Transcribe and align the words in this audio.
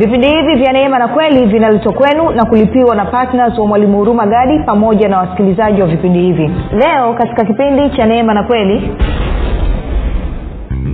vipindi 0.00 0.26
hivi 0.28 0.54
vya 0.54 0.72
neema 0.72 0.98
na 0.98 1.08
kweli 1.08 1.46
vinaletwa 1.46 1.92
kwenu 1.92 2.30
na 2.30 2.44
kulipiwa 2.44 2.94
na 2.96 3.04
ptns 3.04 3.58
wa 3.58 3.66
mwalimu 3.66 3.98
huruma 3.98 4.26
gadi 4.26 4.58
pamoja 4.58 5.08
na 5.08 5.18
wasikilizaji 5.18 5.80
wa 5.80 5.86
vipindi 5.86 6.18
hivi. 6.18 6.50
Leo 6.72 7.14
katika 7.14 7.44
kipindi 7.44 7.90
cha 7.96 8.06
neema 8.06 8.34
na 8.34 8.42
kweli 8.42 8.90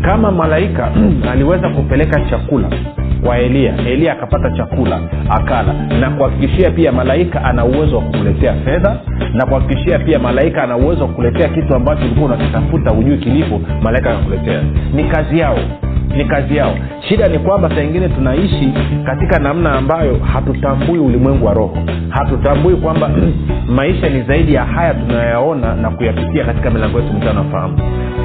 kama 0.03 0.30
malaika 0.30 0.91
aliweza 1.33 1.69
kupeleka 1.69 2.21
chakula 2.30 2.69
kwa 3.25 3.39
elia 3.39 3.75
elia 3.87 4.12
akapata 4.12 4.51
chakula 4.51 5.01
akala 5.30 5.73
na 6.01 6.11
kuhakikishia 6.11 6.70
pia 6.70 6.93
malaika 6.93 7.45
ana 7.45 7.65
uwezo 7.65 7.97
wa 7.97 8.02
kukuletea 8.02 8.55
fedha 8.55 8.97
na 9.34 9.47
kuhakikishia 9.47 9.98
pia 9.98 10.19
malaika 10.19 10.62
ana 10.62 10.77
uwezo 10.77 11.02
wa 11.02 11.09
kukuletea 11.09 11.48
kitu 11.48 11.75
ambacho 11.75 12.02
ulikuwa 12.05 12.27
unakitafuta 12.27 12.91
hujui 12.91 13.19
kilipo 13.19 13.61
malaika 13.83 14.11
akakuletea. 14.11 14.62
Ni 14.95 15.05
kazi 15.05 15.38
yao 15.38 15.59
ni 16.16 16.24
kazi 16.24 16.56
yao. 16.56 16.74
Shida 17.09 17.28
ni 17.28 17.38
kwamba 17.38 17.70
saa 17.70 17.83
ingine 17.83 18.09
tunaishi 18.09 18.73
katika 19.06 19.38
namna 19.38 19.73
ambayo 19.73 20.19
hatutambui 20.33 20.98
ulimwengu 20.98 21.47
wa 21.47 21.55
roho. 21.55 21.78
Hatutambui 22.09 22.77
kwamba 22.77 23.10
maisha 23.77 24.09
ni 24.09 24.23
zaidi 24.23 24.55
ya 24.55 24.64
haya 24.64 24.95
tunayoyaona 24.95 25.74
na 25.74 25.91
kuyapitia 25.91 26.45
katika 26.45 26.70
milango 26.70 26.98
yetu 27.00 27.12
mtaa 27.12 27.33
nafahamu 27.33 27.78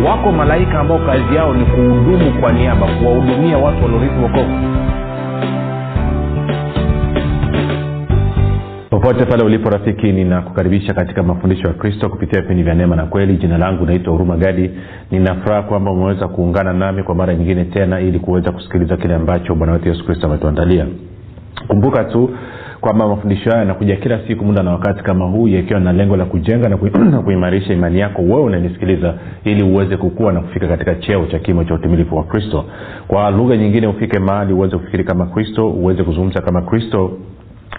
wako 0.07 0.31
malaika 0.31 0.79
ambao 0.79 0.99
kazi 0.99 1.35
yao 1.35 1.53
ni 1.53 1.65
kuhudumu 1.65 2.31
kwa 2.41 2.51
niaba 2.53 2.87
kuwahudumia 2.87 3.57
watu 3.57 3.83
waliorithi 3.83 4.19
wokovu 4.23 4.55
popote 9.01 9.25
pale 9.25 9.43
ulipo 9.43 9.69
rafiki 9.69 10.11
ninakukaribisha 10.11 10.93
katika 10.93 11.23
mafundisho 11.23 11.67
ya 11.67 11.73
kristo 11.73 12.09
kupitia 12.09 12.41
vipindi 12.41 12.63
vya 12.63 12.73
neema 12.73 12.95
na 12.95 13.05
kweli. 13.05 13.37
Jina 13.37 13.57
langu 13.57 13.85
naitwa 13.85 14.13
huruma 14.13 14.37
gadi. 14.37 14.71
Ninafuraha 15.11 15.61
kwamba 15.61 15.91
umeweza 15.91 16.27
kuungana 16.27 16.73
nami 16.73 17.03
kwa 17.03 17.15
mara 17.15 17.35
nyingine 17.35 17.65
tena 17.65 17.99
ili 17.99 18.19
kuweza 18.19 18.51
kusikiliza 18.51 18.97
kile 18.97 19.15
ambacho 19.15 19.55
bwana 19.55 19.73
wetu 19.73 19.89
yesu 19.89 20.05
kristo 20.05 20.27
ametuandalia. 20.27 20.87
Kumbuka 21.67 22.03
tu 22.03 22.29
kwamba 22.81 23.07
mafundisho 23.07 23.49
haya 23.49 23.59
yanakuja 23.59 23.95
kila 23.95 24.19
siku 24.27 24.45
muda 24.45 24.63
na 24.63 24.71
wakati 24.71 25.03
kama 25.03 25.25
huu 25.25 25.47
yakiwa 25.47 25.79
na 25.79 25.93
lengo 25.93 26.17
la 26.17 26.25
kujenga 26.25 26.69
na, 26.69 26.77
kuimarisha 27.25 27.73
imani 27.73 27.99
yako 27.99 28.21
wewe 28.21 28.41
unanisikiliza 28.41 29.13
ili 29.43 29.63
uweze 29.63 29.97
kukua 29.97 30.33
na 30.33 30.41
kufika 30.41 30.67
katika 30.67 30.95
cheo 30.95 31.25
cha 31.25 31.39
kimo 31.39 31.63
cha 31.63 31.73
utimilifu 31.73 32.15
wa 32.15 32.23
kristo. 32.23 32.65
Kwa 33.07 33.31
lugha 33.31 33.57
nyingine 33.57 33.87
ufike 33.87 34.19
mahali 34.19 34.53
uweze 34.53 34.77
kufikiri 34.77 35.03
kama 35.03 35.25
kristo 35.25 35.69
uweze 35.69 36.03
kuzungumza 36.03 36.41
kama 36.41 36.61
kristo 36.61 37.11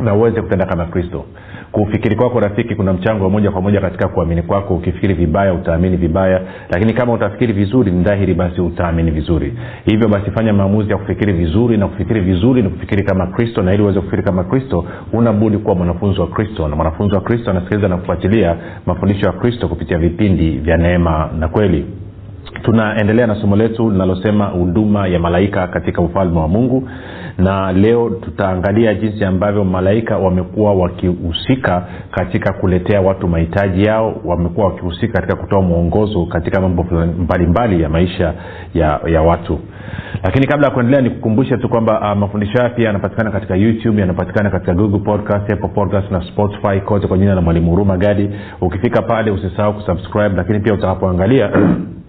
na 0.01 0.15
uweze 0.15 0.43
kutenda 0.43 0.67
kama 0.67 0.85
kristo. 0.85 1.25
Kufikiri 1.73 2.17
kwako 2.17 2.41
rafiki 2.41 2.75
kuna 2.75 2.93
mchango 2.93 3.25
wa 3.25 3.31
moja 3.31 3.51
kwa 3.51 3.61
moja 3.63 3.81
katika 3.81 4.09
kuamini 4.09 4.43
kwako. 4.43 4.75
Ukifikiri 4.75 5.15
vibaya 5.15 5.55
utaamini 5.55 5.97
vibaya. 5.97 6.41
Lakini 6.71 6.93
kama 6.93 7.13
utafikiri 7.13 7.53
vizuri 7.53 7.91
ni 7.93 8.05
dhahiri 8.05 8.35
basi 8.35 8.61
utaamini 8.61 9.11
vizuri. 9.11 9.55
Hivyo 9.85 10.09
basi 10.09 10.31
fanya 10.31 10.53
maamuzi 10.53 10.91
ya 10.91 10.97
kufikiri 10.97 11.33
vizuri 11.33 11.77
na 11.77 11.89
kufikiri 11.89 12.21
vizuri 12.21 12.63
ni 12.63 12.69
kufikiri 12.69 13.05
kama 13.05 13.27
kristo. 13.27 13.63
Na 13.63 13.75
ili 13.75 13.83
uweze 13.83 14.01
kufikiri 14.01 14.23
kama 14.23 14.45
kristo 14.45 14.85
unabudi 15.13 15.59
kuwa 15.59 15.75
mwanafunzi 15.75 16.21
wa 16.21 16.27
kristo. 16.27 16.69
Na 16.69 16.77
mwanafunzi 16.77 17.15
wa 17.15 17.21
kristo 17.21 17.51
anasikiliza 17.51 17.89
na 17.89 17.97
kufuatilia 17.97 18.57
mafundisho 18.87 19.27
ya 19.27 19.33
kristo 19.33 19.69
kupitia 19.69 19.99
vipindi 19.99 20.51
vya 20.59 20.77
neema 20.77 21.31
na 21.39 21.49
kweli 21.49 21.87
tunaendelea 22.63 23.27
na 23.27 23.35
somo 23.35 23.57
letu 23.57 23.91
linalosema 23.91 24.47
huduma 24.47 25.07
ya 25.07 25.19
malaika 25.19 25.67
katika 25.67 26.03
ufalme 26.03 26.39
wa 26.39 26.49
mungu. 26.49 26.89
Na 27.39 27.73
leo 27.73 28.11
tutaangalia 28.11 28.95
jinsi 28.95 29.25
ambavyo 29.25 29.65
malaika 29.65 30.19
wamekuwa 30.19 30.75
wakihusika 30.75 31.87
katika 32.11 32.53
kuletea 32.53 33.01
watu 33.01 33.29
mahitaji 33.29 33.85
yao 33.85 34.21
wamekuwa 34.25 34.67
wakihusika 34.67 35.13
katika 35.13 35.37
kutoa 35.37 35.63
mwongozo 35.63 36.27
katika 36.27 36.61
mambo 36.61 36.83
mbalimbali 37.19 37.83
ya 37.83 37.89
maisha 37.89 38.35
ya, 38.75 39.01
ya 39.07 39.23
watu. 39.23 39.59
Lakini 40.25 40.47
kabla 40.47 40.67
ya 40.67 40.75
kuendelea 40.75 41.01
nikukumbushe 41.01 41.57
tu 41.57 41.69
kwamba 41.69 42.01
uh, 42.13 42.19
mafundisho 42.19 42.59
haya 42.59 42.71
pia 42.71 42.87
yanapatikana 42.87 43.31
katika 43.31 43.57
youtube 43.57 44.01
yanapatikana 44.01 44.51
katika 44.51 44.75
google 44.75 44.99
podcast 44.99 45.53
apple 45.53 45.69
podcast 45.69 46.11
na 46.11 46.23
spotify 46.23 46.81
kote 46.81 47.07
kwa 47.07 47.19
jina 47.19 47.35
la 47.35 47.41
mwalimu 47.41 47.71
huruma 47.71 47.97
gadi. 47.97 48.31
Ukifika 48.61 49.03
pale 49.03 49.31
usisahau 49.31 49.75
kusubscribe 49.75 50.37
lakini 50.37 50.61
pia 50.61 50.75
utakapoangalia 50.75 51.51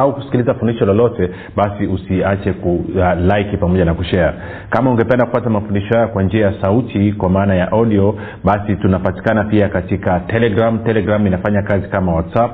au 0.00 0.14
kusikiliza 0.14 0.54
fundisho 0.54 0.86
lolote 0.86 1.30
basi 1.56 1.86
usiache 1.86 2.52
ku 2.52 2.74
uh, 2.74 3.60
pamoja 3.60 3.84
na 3.84 3.94
kushare. 3.94 4.32
Kama 4.70 4.90
ungependa 4.90 5.26
kupata 5.26 5.50
mafundisho 5.50 5.94
haya 5.94 6.06
kwa 6.06 6.22
njia 6.22 6.46
ya 6.46 6.54
sauti 6.62 7.12
kwa 7.12 7.30
maana 7.30 7.54
ya 7.54 7.72
audio 7.72 8.14
basi 8.44 8.76
tunapatikana 8.76 9.44
pia 9.44 9.68
katika 9.68 10.20
telegram. 10.20 10.78
Telegram 10.78 11.26
inafanya 11.26 11.62
kazi 11.62 11.88
kama 11.88 12.14
whatsapp. 12.14 12.50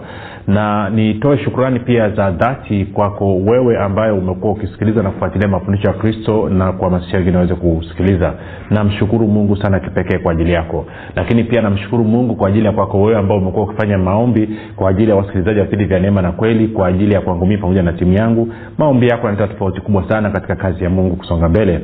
na 0.50 0.90
nitoe 0.90 1.38
shukrani 1.38 1.80
pia 1.80 2.10
za 2.10 2.32
dhati 2.32 2.86
kwako 2.86 3.36
wewe 3.38 3.78
ambaye 3.78 4.12
umekuwa 4.12 4.54
ukisikiliza 4.54 5.04
na 5.04 5.10
kufuatilia 5.12 5.48
mafundisho 5.48 5.88
ya 5.88 5.94
kristo 5.94 6.50
na 6.50 6.72
kuhamasisha 6.72 7.18
wengine 7.18 7.36
waweze 7.36 7.56
kusikiliza. 7.56 8.34
Namshukuru 8.70 9.28
mungu 9.28 9.56
sana 9.58 9.80
kipekee 9.80 10.18
kwa 10.18 10.32
ajili 10.32 10.52
yako. 10.52 10.86
Lakini 11.16 11.44
pia 11.44 11.62
namshukuru 11.62 12.04
mungu 12.04 12.36
kwa 12.36 12.50
ajili 12.50 12.66
ya 12.66 12.72
kwako 12.72 13.02
wewe 13.02 13.20
ambao 13.20 13.38
umekuwa 13.38 13.66
ukifanya 13.66 13.98
maombi 13.98 14.50
kwa 14.76 14.90
ajili 14.90 15.09
ya 15.09 15.16
wasikilizaji 15.16 15.59
wa 15.59 15.66
vipindi 15.66 15.86
vya 15.86 16.00
neema 16.00 16.22
na 16.22 16.32
kweli 16.32 16.68
kwa 16.68 16.88
ajili 16.88 17.14
ya 17.14 17.22
kwangu 17.22 17.46
mii 17.46 17.58
pamoja 17.58 17.84
na 17.84 17.94
timu 17.94 18.14
yangu. 18.14 18.54
Maombi 18.78 19.08
yako 19.08 19.28
yanaleta 19.28 19.54
tofauti 19.54 19.82
kubwa 19.82 20.09
sana 20.09 20.30
katika 20.30 20.56
kazi 20.56 20.84
ya 20.84 20.90
mungu 20.90 21.16
kusonga 21.16 21.50
mbele. 21.50 21.80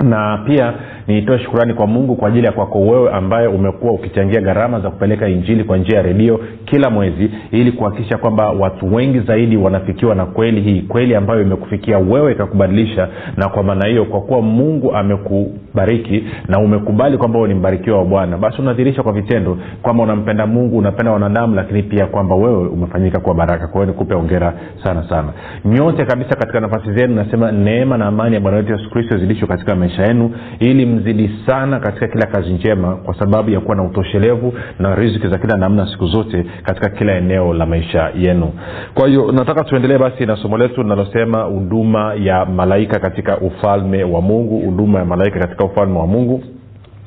Na 0.00 0.38
pia 0.46 0.72
niitoe 1.06 1.38
shukurani 1.38 1.74
kwa 1.74 1.86
mungu 1.86 2.16
kwa 2.16 2.28
ajili 2.28 2.46
ya 2.46 2.52
kwako 2.52 2.80
wewe 2.80 3.12
ambaye 3.12 3.46
umekuwa 3.46 3.92
ukichangia 3.92 4.40
gharama 4.40 4.80
za 4.80 4.90
kupeleka 4.90 5.28
injili 5.28 5.64
kwa 5.64 5.76
njia 5.76 5.96
ya 5.96 6.02
redio 6.02 6.40
kila 6.64 6.90
mwezi 6.90 7.30
ili 7.50 7.72
kuhakikisha 7.72 8.18
kwamba 8.18 8.50
watu 8.50 8.94
wengi 8.94 9.20
zaidi 9.20 9.56
wanafikiwa 9.56 10.14
na 10.14 10.26
kweli 10.26 10.60
hii 10.60 10.80
kweli 10.80 11.14
ambayo 11.14 11.42
imekufikia 11.42 11.98
wewe 11.98 12.32
ikakubadilisha. 12.32 13.08
Na 13.36 13.48
kwa 13.48 13.62
maana 13.62 13.88
hiyo 13.88 14.04
kwa 14.04 14.20
kuwa 14.20 14.42
mungu 14.42 14.94
amekubariki 14.94 16.24
na 16.48 16.58
umekubali 16.58 17.18
kwamba 17.18 17.48
ni 17.48 17.54
mbarikiwa 17.54 17.98
wa 17.98 18.04
bwana 18.04 18.38
basi 18.38 18.62
unadhirisha 18.62 19.02
kwa 19.02 19.12
vitendo 19.12 19.58
kwamba 19.82 20.02
unampenda 20.02 20.46
mungu 20.46 20.78
unapenda 20.78 21.12
wanadamu 21.12 21.54
lakini 21.54 21.82
pia 21.82 22.06
kwamba 22.06 22.34
wewe 22.34 22.68
umefanyika 22.68 23.20
kuwa 23.20 23.34
baraka. 23.34 23.66
Kwa 23.66 23.80
hiyo 23.80 23.86
nikupe 23.92 24.14
ongera 24.14 24.54
sana 24.84 25.08
sana. 25.08 25.32
Nyote 25.64 26.04
kabisa 26.04 26.36
katika 26.36 26.60
nafasi 26.60 26.92
zenu 26.92 27.14
nasema 27.14 27.52
neema 27.52 27.98
na 27.98 28.06
amani 28.06 28.34
ya 28.34 28.40
bwana 28.40 28.56
wetu 28.56 28.72
yesu 28.72 28.90
kristo 28.90 29.18
zidishwe 29.18 29.48
katika 29.48 29.74
maisha 29.76 30.02
yenu 30.02 30.30
ili 30.58 30.86
mzidi 30.92 31.30
sana 31.46 31.80
katika 31.80 32.08
kila 32.08 32.26
kazi 32.26 32.50
njema 32.52 32.96
kwa 32.96 33.14
sababu 33.18 33.50
ya 33.50 33.60
kuwa 33.60 33.76
na 33.76 33.82
utoshelevu 33.82 34.54
na 34.78 34.94
riziki 34.94 35.28
za 35.28 35.38
kila 35.38 35.56
namna 35.56 35.86
siku 35.92 36.06
zote 36.06 36.46
katika 36.62 36.88
kila 36.88 37.12
eneo 37.12 37.54
la 37.54 37.66
maisha 37.66 38.10
yenu. 38.18 38.52
Kwa 38.94 39.08
hiyo 39.08 39.32
nataka 39.32 39.64
tuendelee 39.64 39.98
basi 39.98 40.26
na 40.26 40.36
somo 40.36 40.58
letu 40.58 40.82
linalosema 40.82 41.42
huduma 41.42 42.14
ya 42.14 42.44
malaika 42.44 42.98
katika 43.00 43.38
ufalme 43.38 44.04
wa 44.04 44.20
mungu 44.20 44.58
huduma 44.60 44.98
ya 44.98 45.04
malaika 45.04 45.38
katika 45.38 45.64
ufalme 45.64 45.98
wa 45.98 46.06
mungu. 46.06 46.44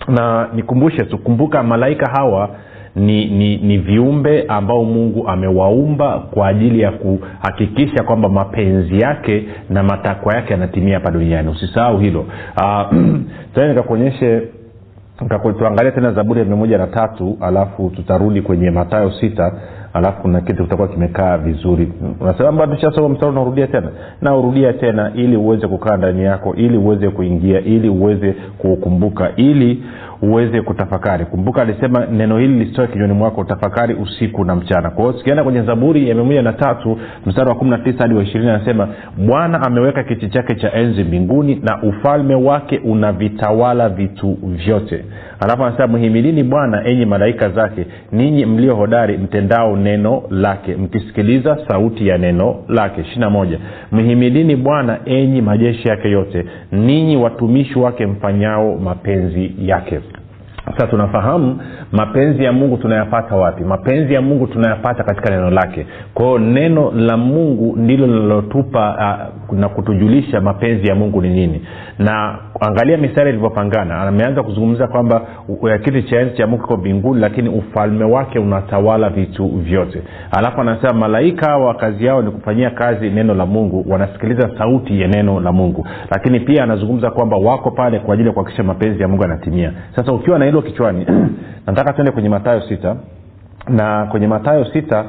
Na 0.07 0.47
nikumbushe 0.53 1.03
tukumbuka 1.05 1.63
malaika 1.63 2.11
hawa 2.11 2.49
ni, 2.95 3.25
ni, 3.25 3.57
ni 3.57 3.77
viumbe 3.77 4.45
ambao 4.47 4.83
mungu 4.83 5.27
amewaumba 5.27 6.19
kwa 6.19 6.47
ajili 6.47 6.79
ya 6.81 6.91
kuhakikisha 6.91 8.03
kwamba 8.03 8.29
mapenzi 8.29 8.99
yake 8.99 9.43
na 9.69 9.83
matakwa 9.83 10.35
yake 10.35 10.53
yanatimia 10.53 10.93
hapa 10.93 11.11
duniani. 11.11 11.49
Usisahau 11.49 11.99
hilo. 11.99 12.19
Uh, 12.57 12.97
tena 13.55 13.67
nikakuonyeshe 13.67 14.41
tuangalia 15.57 15.91
tena 15.91 16.11
zaburi 16.11 16.39
ya 16.39 16.45
mia 16.45 16.55
moja 16.55 16.77
na 16.77 16.87
tatu 16.87 17.37
alafu 17.41 17.89
tutarudi 17.95 18.41
kwenye 18.41 18.71
matayo 18.71 19.11
sita 19.11 19.51
alafu 19.93 20.21
kuna 20.21 20.41
kitu 20.41 20.63
kitakuwa 20.63 20.87
kimekaa 20.87 21.37
vizuri. 21.37 21.91
Unasema 22.19 22.51
mstari 23.09 23.31
unarudia 23.31 23.67
tena? 23.67 23.89
Na 24.21 24.35
urudia 24.37 24.73
tena 24.73 25.11
ili 25.15 25.37
uweze 25.37 25.67
kukaa 25.67 25.97
ndani 25.97 26.23
yako 26.23 26.55
ili 26.55 26.77
uweze 26.77 27.09
kuingia 27.09 27.59
ili 27.59 27.89
uweze 27.89 28.35
kuukumbuka 28.57 29.31
ili 29.35 29.83
uweze 30.21 30.61
kutafakari. 30.61 31.25
Kumbuka 31.25 31.61
alisema 31.61 32.05
neno 32.05 32.37
hili 32.37 32.59
lisitoe 32.59 32.87
kinywani 32.87 33.13
mwako 33.13 33.41
utafakari 33.41 33.93
usiku 33.93 34.45
na 34.45 34.55
mchana. 34.55 34.89
Kwa 34.89 35.13
hiyo 35.13 35.43
kwenye 35.43 35.61
zaburi 35.61 36.09
ya 36.09 36.15
miamoja 36.15 36.41
na 36.41 36.53
tatu 36.53 36.97
mstari 37.25 37.49
wa 37.49 37.55
kumi 37.55 37.71
na 37.71 37.77
tisa 37.77 37.97
hadi 37.97 38.13
wa 38.15 38.23
ishirini 38.23 38.49
anasema 38.49 38.87
bwana 39.17 39.61
ameweka 39.61 40.03
kiti 40.03 40.29
chake 40.29 40.55
cha 40.55 40.73
enzi 40.73 41.03
mbinguni 41.03 41.55
na 41.63 41.83
ufalme 41.83 42.35
wake 42.35 42.77
unavitawala 42.77 43.89
vitu 43.89 44.37
vyote. 44.43 45.05
Alafu 45.39 45.63
anasema 45.63 45.87
mhimilini 45.87 46.43
bwana 46.43 46.87
enyi 46.87 47.05
malaika 47.05 47.49
zake 47.49 47.85
ninyi 48.11 48.45
mlio 48.45 48.75
hodari 48.75 49.17
mtendao 49.17 49.75
neno 49.77 50.23
lake 50.29 50.75
mkisikiliza 50.75 51.57
sauti 51.67 52.07
ya 52.07 52.17
neno 52.17 52.55
lake. 52.69 53.01
Ishirina 53.01 53.29
moja. 53.29 53.59
Mhimilini 53.91 54.55
bwana 54.55 54.99
enyi 55.05 55.41
majeshi 55.41 55.87
yake 55.87 56.09
yote 56.11 56.45
ninyi 56.71 57.17
watumishi 57.17 57.79
wake 57.79 58.05
mfanyao 58.05 58.75
mapenzi 58.77 59.51
yake 59.59 59.99
sasa 60.71 60.87
tunafahamu 60.87 61.59
mapenzi 61.91 62.43
ya 62.43 62.51
mungu 62.51 62.77
tunayapata 62.77 63.35
wapi? 63.35 63.63
Mapenzi 63.63 64.13
ya 64.13 64.21
mungu 64.21 64.47
tunayapata 64.47 65.03
katika 65.03 65.29
neno 65.29 65.49
lake. 65.49 65.85
Kwao 66.13 66.39
neno 66.39 66.91
la 66.91 67.17
mungu 67.17 67.75
ndilo 67.77 68.07
linalotupa 68.07 68.95
uh, 69.51 69.57
na 69.59 69.69
kutujulisha 69.69 70.41
mapenzi 70.41 70.87
ya 70.87 70.95
mungu 70.95 71.21
ni 71.21 71.29
nini 71.29 71.61
na 71.99 72.39
angalia 72.59 72.97
mistari 72.97 73.29
ilivyopangana. 73.29 74.01
Ameanza 74.01 74.43
kuzungumza 74.43 74.87
kwamba 74.87 75.21
kiti 75.83 76.03
cha 76.03 76.19
enzi 76.19 76.35
cha 76.37 76.47
mungu 76.47 76.61
kiko 76.63 76.77
mbinguni 76.77 77.21
lakini 77.21 77.49
ufalme 77.49 78.03
wake 78.05 78.39
unatawala 78.39 79.09
vitu 79.09 79.47
vyote. 79.47 80.01
Alafu 80.31 80.61
anasema 80.61 80.93
malaika 80.93 81.57
wa 81.57 81.73
kazi 81.73 82.05
yao 82.05 82.21
ni 82.21 82.31
kufanyia 82.31 82.69
kazi 82.69 83.09
neno 83.09 83.33
la 83.33 83.45
mungu. 83.45 83.85
Wanasikiliza 83.89 84.49
sauti 84.57 85.01
ya 85.01 85.07
neno 85.07 85.39
la 85.39 85.51
mungu. 85.51 85.87
Lakini 86.11 86.39
pia 86.39 86.63
anazungumza 86.63 87.11
kwamba 87.11 87.37
wako 87.37 87.71
pale 87.71 87.99
kwa 87.99 88.13
ajili 88.13 88.27
ya 88.29 88.33
kuhakikisha 88.33 88.63
mapenzi 88.63 89.01
ya 89.01 89.07
mungu 89.07 89.21
yanatimia. 89.23 89.73
Sasa 89.95 90.13
ukiwa 90.13 90.39
na 90.39 90.45
hilo 90.45 90.61
kichwani 90.61 91.05
nataka 91.67 91.93
tuende 91.93 92.11
kwenye 92.11 92.29
matayo 92.29 92.61
sita. 92.61 92.95
Na 93.69 94.05
kwenye 94.05 94.27
matayo 94.27 94.65
sita 94.65 95.05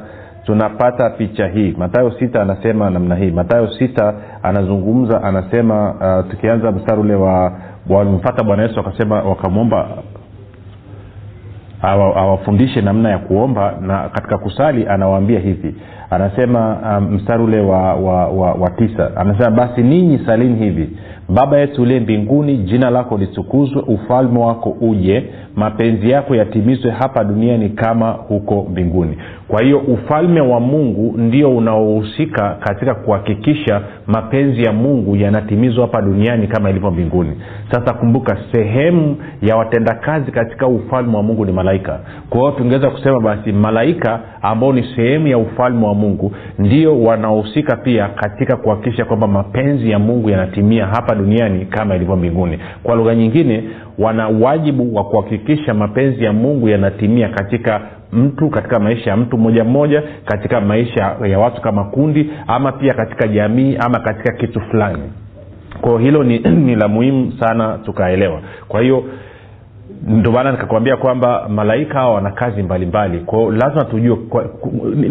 tunapata 0.47 1.09
picha 1.09 1.47
hii. 1.47 1.75
Matayo 1.77 2.11
sita 2.11 2.41
anasema 2.41 2.89
namna 2.89 3.15
hii. 3.15 3.31
Matayo 3.31 3.67
sita 3.67 4.13
anazungumza 4.43 5.23
anasema 5.23 5.91
uh, 5.91 6.31
tukianza 6.31 6.71
mstari 6.71 7.01
ule 7.01 7.15
wa 7.15 7.51
walimfata 7.89 8.43
bwana 8.43 8.63
yesu 8.63 8.77
wakasema 8.77 9.21
wakamwomba 9.21 9.87
awafundishe 11.81 12.81
namna 12.81 13.09
ya 13.09 13.17
kuomba 13.17 13.73
na 13.81 14.09
katika 14.09 14.37
kusali 14.37 14.87
anawaambia 14.87 15.39
hivi. 15.39 15.75
Anasema 16.09 16.77
um, 16.97 17.13
mstari 17.15 17.43
ule 17.43 17.59
wa, 17.61 17.93
wa, 17.93 18.27
wa, 18.27 18.53
wa 18.53 18.69
tisa. 18.69 19.11
Anasema 19.15 19.51
basi 19.51 19.83
ninyi 19.83 20.19
salini 20.25 20.55
hivi 20.55 20.97
baba 21.29 21.57
yetu 21.59 21.81
uliye 21.81 21.99
mbinguni 21.99 22.57
jina 22.57 22.89
lako 22.89 23.17
litukuzwe 23.17 23.81
ufalme 23.87 24.39
wako 24.39 24.69
uje 24.81 25.23
mapenzi 25.55 26.09
yako 26.09 26.35
yatimizwe 26.35 26.91
hapa 26.91 27.23
duniani 27.23 27.69
kama 27.69 28.11
huko 28.11 28.67
mbinguni. 28.71 29.17
Kwa 29.47 29.61
hiyo 29.61 29.79
ufalme 29.79 30.41
wa 30.41 30.59
mungu 30.59 31.17
ndio 31.17 31.57
unaohusika 31.57 32.57
katika 32.59 32.95
kuhakikisha 32.95 33.81
mapenzi 34.07 34.63
ya 34.63 34.73
mungu 34.73 35.15
yanatimizwa 35.15 35.85
hapa 35.85 36.01
duniani 36.01 36.47
kama 36.47 36.69
ilivyo 36.69 36.91
mbinguni. 36.91 37.31
Sasa 37.71 37.93
kumbuka 37.93 38.37
sehemu 38.51 39.17
ya 39.41 39.55
watendakazi 39.55 40.31
katika 40.31 40.67
ufalme 40.67 41.17
wa 41.17 41.23
mungu 41.23 41.45
ni 41.45 41.51
malaika. 41.51 41.99
Kwa 42.29 42.39
hiyo 42.39 42.51
tungeweza 42.51 42.89
kusema 42.89 43.19
basi 43.19 43.51
malaika 43.51 44.19
ambao 44.41 44.73
ni 44.73 44.83
sehemu 44.95 45.27
ya 45.27 45.37
ufalme 45.37 45.85
wa 45.87 45.93
mungu 45.95 46.31
ndio 46.59 47.01
wanaohusika 47.01 47.75
pia 47.75 48.07
katika 48.07 48.57
kuhakikisha 48.57 49.05
kwamba 49.05 49.27
mapenzi 49.27 49.91
ya 49.91 49.99
mungu 49.99 50.29
yanatimia 50.29 50.85
hapa 50.85 51.15
duniani 51.17 51.65
kama 51.65 51.95
ilivyo 51.95 52.15
mbinguni. 52.15 52.59
Kwa 52.83 52.95
lugha 52.95 53.15
nyingine 53.15 53.63
wana 53.99 54.27
wajibu 54.27 54.95
wa 54.95 55.03
kuhakikisha 55.03 55.73
mapenzi 55.73 56.23
ya 56.23 56.33
mungu 56.33 56.69
yanatimia 56.69 57.29
katika 57.29 57.81
mtu 58.11 58.49
katika 58.49 58.79
maisha 58.79 59.09
ya 59.09 59.17
mtu 59.17 59.37
mmoja 59.37 59.63
mmoja 59.63 60.03
katika 60.25 60.61
maisha 60.61 61.15
ya 61.25 61.39
watu 61.39 61.61
kama 61.61 61.83
kundi 61.83 62.29
ama 62.47 62.71
pia 62.71 62.93
katika 62.93 63.27
jamii 63.27 63.77
ama 63.79 63.99
katika 63.99 64.33
kitu 64.33 64.61
fulani. 64.61 65.03
Kwao 65.81 65.97
hilo 65.97 66.23
ni, 66.23 66.39
ni 66.65 66.75
la 66.75 66.87
muhimu 66.87 67.33
sana 67.39 67.79
tukaelewa. 67.85 68.41
Kwa 68.67 68.81
hiyo 68.81 69.03
ndio 70.07 70.31
maana 70.31 70.51
nikakwambia 70.51 70.97
kwamba 70.97 71.49
malaika 71.49 71.93
hawa 71.99 72.13
wana 72.13 72.31
kazi 72.31 72.63
mbalimbali. 72.63 73.19
Kwao 73.19 73.51
lazima 73.51 73.83
tujue 73.85 74.17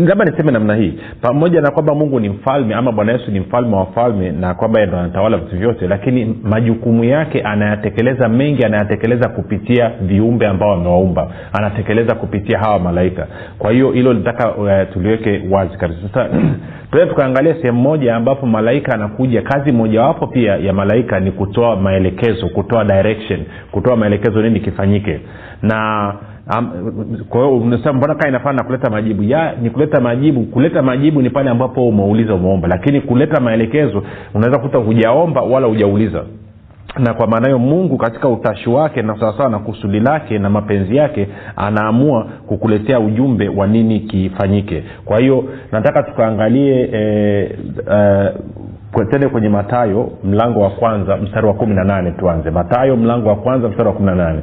labda 0.06 0.24
niseme 0.24 0.52
namna 0.52 0.74
hii. 0.74 0.94
Pamoja 1.20 1.60
na 1.60 1.70
kwamba 1.70 1.94
mungu 1.94 2.20
ni 2.20 2.28
mfalme 2.28 2.74
ama 2.74 2.92
bwana 2.92 3.12
yesu 3.12 3.30
ni 3.30 3.40
mfalme 3.40 3.74
wa 3.74 3.80
wafalme 3.80 4.32
na 4.32 4.54
kwamba 4.54 4.86
ndo 4.86 4.98
anatawala 4.98 5.36
vitu 5.36 5.56
vyote 5.56 5.88
lakini 5.88 6.36
majukumu 6.42 7.04
yake 7.04 7.40
anayatekeleza 7.42 8.28
mengi 8.28 8.64
anayatekeleza 8.64 9.28
kupitia 9.28 9.88
viumbe 10.00 10.46
ambao 10.46 10.72
amewaumba. 10.72 11.30
Anatekeleza 11.52 12.14
kupitia 12.14 12.58
hawa 12.58 12.78
malaika. 12.78 13.26
Kwa 13.58 13.72
hiyo 13.72 13.90
hilo 13.90 14.12
litaka 14.12 14.54
uh, 14.56 14.68
tuliweke 14.92 15.42
wazi 15.50 15.76
kabisa. 15.78 16.00
Sasa 16.08 16.28
tuee 16.90 17.06
tukaangalia 17.06 17.54
sehemu 17.54 17.80
moja 17.80 18.16
ambapo 18.16 18.46
malaika 18.46 18.92
anakuja. 18.94 19.42
Kazi 19.42 19.72
mojawapo 19.72 20.26
pia 20.26 20.56
ya 20.56 20.72
malaika 20.72 21.20
ni 21.20 21.30
kutoa 21.30 21.76
maelekezo 21.76 22.48
kutoa 22.48 22.84
direction. 22.84 23.40
Kutoa 23.70 23.96
maelekezo 23.96 24.42
nini 24.42 24.60
kifanyike. 24.70 25.20
Na 25.62 26.14
um, 26.58 26.70
mbona 27.94 28.14
kaa 28.14 28.28
inafana 28.28 28.56
na 28.56 28.64
kuleta 28.64 28.90
majibu? 28.90 29.22
Ya 29.22 29.54
ni 29.62 29.70
kuleta 29.70 30.00
majibu. 30.00 30.42
Kuleta 30.42 30.82
majibu 30.82 31.22
ni 31.22 31.30
pale 31.30 31.50
ambapo 31.50 31.88
umeuliza 31.88 32.34
umeomba. 32.34 32.68
Lakini 32.68 33.00
kuleta 33.00 33.40
maelekezo 33.40 34.02
unaweza 34.34 34.58
kuta 34.58 34.78
hujaomba 34.78 35.40
wala 35.42 35.66
hujauliza. 35.66 36.24
Na 36.98 37.14
kwa 37.14 37.26
maana 37.26 37.46
hiyo 37.46 37.58
mungu 37.58 37.96
katika 37.96 38.28
utashi 38.28 38.70
wake 38.70 39.02
na 39.02 39.20
sawasawa 39.20 39.50
na 39.50 39.58
kusudi 39.58 40.00
lake 40.00 40.38
na 40.38 40.50
mapenzi 40.50 40.96
yake 40.96 41.28
anaamua 41.56 42.24
kukuletea 42.46 43.00
ujumbe 43.00 43.48
wa 43.48 43.66
nini 43.66 44.00
kifanyike. 44.00 44.84
Kwa 45.04 45.18
hiyo 45.18 45.44
nataka 45.72 46.02
tukaangalie 46.02 46.90
e, 46.92 46.98
e, 47.92 48.30
tende 49.04 49.28
kwenye 49.28 49.48
matayo 49.48 50.10
mlango 50.24 50.60
wa 50.60 50.70
kwanza 50.70 51.16
mstari 51.16 51.46
wa 51.46 51.54
kumi 51.54 51.74
na 51.74 51.84
nane 51.84 52.10
tuanze. 52.10 52.50
Matayo 52.50 52.96
mlango 52.96 53.28
wa 53.28 53.36
kwanza 53.36 53.68
mstari 53.68 53.88
wa 53.88 53.94
kumi 53.94 54.06
na 54.06 54.14
nane. 54.14 54.40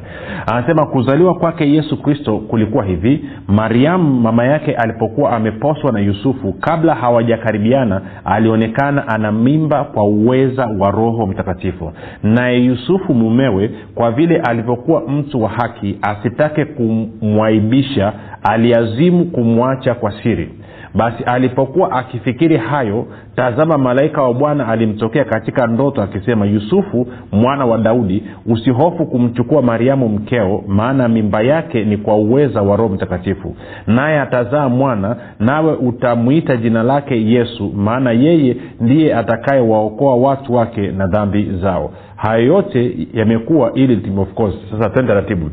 Anasema 0.52 0.86
kuzaliwa 0.86 1.34
kwake 1.34 1.70
yesu 1.72 2.02
kristo 2.02 2.38
kulikuwa 2.38 2.84
hivi. 2.84 3.24
Mariamu 3.48 4.20
mama 4.20 4.44
yake 4.44 4.74
alipokuwa 4.74 5.30
ameposwa 5.32 5.92
na 5.92 6.00
yusufu 6.00 6.52
kabla 6.52 6.94
hawajakaribiana 6.94 8.00
alionekana 8.24 9.08
ana 9.08 9.32
mimba 9.32 9.84
kwa 9.84 10.04
uweza 10.04 10.66
wa 10.78 10.90
roho 10.90 11.26
mtakatifu. 11.26 11.92
Naye 12.22 12.58
yusufu 12.64 13.14
mumewe 13.14 13.70
kwa 13.94 14.10
vile 14.10 14.36
alivyokuwa 14.40 15.00
mtu 15.08 15.42
wa 15.42 15.48
haki 15.48 15.98
asitake 16.02 16.64
kumwaibisha 16.64 18.12
aliazimu 18.42 19.24
kumwacha 19.24 19.94
kwa 19.94 20.12
siri 20.22 20.50
basi 20.94 21.24
alipokuwa 21.24 21.92
akifikiri 21.92 22.56
hayo 22.56 23.06
tazama 23.36 23.78
malaika 23.78 24.22
wa 24.22 24.34
bwana 24.34 24.68
alimtokea 24.68 25.24
katika 25.24 25.66
ndoto 25.66 26.02
akisema 26.02 26.46
yusufu 26.46 27.06
mwana 27.32 27.66
wa 27.66 27.78
daudi 27.78 28.24
usihofu 28.46 29.06
kumchukua 29.06 29.62
mariamu 29.62 30.08
mkeo 30.08 30.64
maana 30.68 31.08
mimba 31.08 31.42
yake 31.42 31.84
ni 31.84 31.96
kwa 31.96 32.16
uweza 32.16 32.62
wa 32.62 32.76
roho 32.76 32.94
mtakatifu. 32.94 33.56
Naye 33.86 34.20
atazaa 34.20 34.68
mwana 34.68 35.16
nawe 35.40 35.72
utamwita 35.72 36.56
jina 36.56 36.82
lake 36.82 37.26
yesu 37.26 37.72
maana 37.76 38.12
yeye 38.12 38.56
ndiye 38.80 39.14
atakayewaokoa 39.16 40.16
watu 40.16 40.54
wake 40.54 40.90
na 40.90 41.06
dhambi 41.06 41.50
zao. 41.62 41.90
Hayo 42.16 42.44
yote 42.44 43.08
yamekuwa 43.14 43.72
ili 43.74 44.12
of 44.18 44.34
course 44.34 44.54
sasa 44.70 44.90
twende 44.90 45.08
taratibu. 45.12 45.50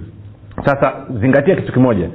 Sasa 0.66 0.94
zingatia 1.22 1.56
kitu 1.56 1.74
kimoja. 1.74 2.10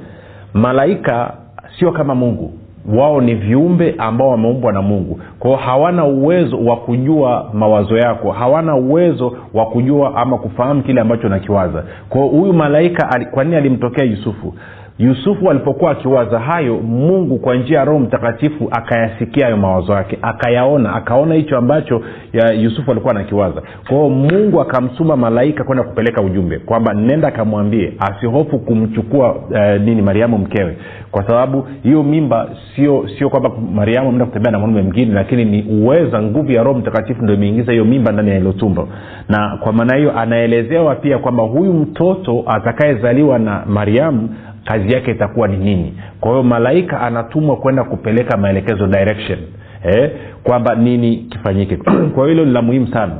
Malaika 0.53 1.33
sio 1.79 1.91
kama 1.91 2.15
mungu 2.15 2.53
wao 2.95 3.21
ni 3.21 3.35
viumbe 3.35 3.95
ambao 3.97 4.29
wameumbwa 4.29 4.73
na 4.73 4.81
mungu. 4.81 5.19
Kwao 5.39 5.55
hawana 5.55 6.05
uwezo 6.05 6.57
wa 6.65 6.77
kujua 6.77 7.49
mawazo 7.53 7.97
yako 7.97 8.31
hawana 8.31 8.75
uwezo 8.75 9.33
wa 9.53 9.65
kujua 9.65 10.15
ama 10.15 10.37
kufahamu 10.37 10.83
kile 10.83 11.01
ambacho 11.01 11.29
nakiwaza 11.29 11.83
kwao 12.09 12.27
huyu 12.27 12.53
malaika 12.53 13.25
kwa 13.31 13.43
nini 13.43 13.55
alimtokea 13.55 14.05
yusufu 14.05 14.53
yusufu 14.99 15.49
alipokuwa 15.51 15.91
akiwaza 15.91 16.39
hayo 16.39 16.77
mungu 16.77 17.37
kwa 17.39 17.55
njia 17.55 17.79
ya 17.79 17.85
roho 17.85 17.99
mtakatifu 17.99 18.67
akayasikia 18.71 19.45
hayo 19.45 19.57
mawazo 19.57 19.93
yake 19.93 20.17
akayaona 20.21 20.95
akaona 20.95 21.35
hicho 21.35 21.57
ambacho 21.57 22.01
ya 22.33 22.53
yusufu 22.53 22.91
alikuwa 22.91 23.11
anakiwaza. 23.15 23.61
Kwao 23.87 24.09
mungu 24.09 24.61
akamtuma 24.61 25.17
malaika 25.17 25.63
kwenda 25.63 25.83
kupeleka 25.83 26.21
ujumbe 26.21 26.59
kwamba 26.59 26.93
nenda 26.93 27.27
akamwambie 27.27 27.93
asihofu 27.99 28.59
kumchukua 28.59 29.35
eh, 29.55 29.81
nini 29.81 30.01
mariamu 30.01 30.37
mkewe. 30.37 30.77
Kwa 31.11 31.23
sababu 31.27 31.67
hiyo 31.83 32.03
mimba 32.03 32.49
sio 32.75 33.05
sio 33.17 33.29
kwamba 33.29 33.51
mariamu 33.73 34.07
ameenda 34.07 34.25
kutembea 34.25 34.51
na 34.51 34.59
mwanume 34.59 34.81
mwingine 34.81 35.13
lakini 35.13 35.45
ni 35.45 35.63
uweza 35.63 36.21
nguvu 36.21 36.51
ya 36.51 36.63
roho 36.63 36.79
mtakatifu 36.79 37.23
ndo 37.23 37.33
imeingiza 37.33 37.71
hiyo 37.71 37.85
mimba 37.85 38.11
ndani 38.11 38.29
ya 38.29 38.53
tumbo. 38.53 38.87
Na 39.29 39.57
kwa 39.63 39.73
maana 39.73 39.95
hiyo 39.97 40.19
anaelezewa 40.19 40.95
pia 40.95 41.17
kwamba 41.17 41.43
huyu 41.43 41.73
mtoto 41.73 42.43
atakayezaliwa 42.47 43.39
na 43.39 43.63
mariamu 43.65 44.29
kazi 44.67 44.93
yake 44.93 45.11
itakuwa 45.11 45.47
ni 45.47 45.57
nini. 45.57 45.93
Kwa 46.19 46.31
hiyo 46.31 46.43
malaika 46.43 47.01
anatumwa 47.01 47.55
kwenda 47.57 47.83
kupeleka 47.83 48.37
maelekezo 48.37 48.87
direction 48.87 49.39
eh, 49.83 50.11
kwamba 50.43 50.75
nini 50.75 51.17
kifanyike. 51.17 51.77
Kwa 52.15 52.27
hilo 52.27 52.45
ni 52.45 52.51
la 52.51 52.61
muhimu 52.61 52.87
sana. 52.87 53.13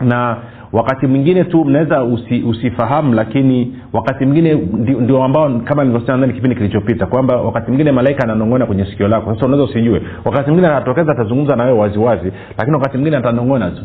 Na 0.00 0.36
wakati 0.72 1.06
mwingine 1.06 1.44
tu 1.44 1.64
mnaweza 1.64 2.02
usi, 2.04 2.42
usifahamu 2.42 3.14
lakini 3.14 3.76
wakati 3.92 4.26
mwingine 4.26 4.54
ndio 5.00 5.24
ambao 5.24 5.58
kama 5.60 5.84
nilivyosema 5.84 6.18
ndani 6.18 6.32
kipindi 6.32 6.56
kilichopita 6.56 7.06
kwamba 7.06 7.36
wakati 7.36 7.66
mwingine 7.68 7.92
malaika 7.92 8.24
ananong'ona 8.24 8.66
kwenye 8.66 8.84
sikio 8.84 9.08
lako. 9.08 9.34
Sasa 9.34 9.46
unaweza 9.46 9.70
usijue. 9.70 10.02
Wakati 10.24 10.50
mwingine 10.50 10.68
atatokeza 10.68 11.12
atazungumza 11.12 11.56
na 11.56 11.64
wewe 11.64 11.78
waziwazi 11.78 12.32
lakini 12.58 12.76
wakati 12.76 12.96
mwingine 12.96 13.16
atanong'ona 13.16 13.70
tu. 13.70 13.82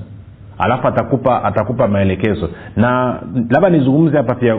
Alafu 0.57 0.87
atakupa 0.87 1.43
atakupa 1.43 1.87
maelekezo. 1.87 2.49
Na 2.75 3.19
labda 3.49 3.69
nizungumze 3.69 4.17
hapa 4.17 4.35
pia 4.35 4.55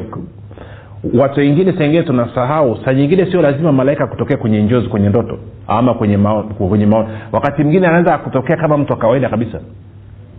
watu 1.15 1.41
wengine 1.41 1.73
saingine 1.79 2.03
tunasahau 2.03 2.79
saa 2.85 2.95
nyingine 2.95 3.27
sio 3.31 3.43
lazima 3.43 3.73
malaika 3.73 4.07
kutokea 4.07 4.37
kwenye 4.37 4.63
njozi 4.63 4.89
kwenye 4.89 5.09
ndoto 5.09 5.39
ama 5.69 5.95
kwenye 5.95 6.17
maono 6.17 6.43
kwenye 6.55 6.87
maono 6.87 7.09
wakati 7.33 7.63
mwingine 7.63 7.87
anaweza 7.87 8.19
kutokea 8.19 8.57
kama 8.57 8.79
mtu 8.79 8.93
wa 8.93 8.99
kawaida 8.99 9.29
kabisa 9.29 9.61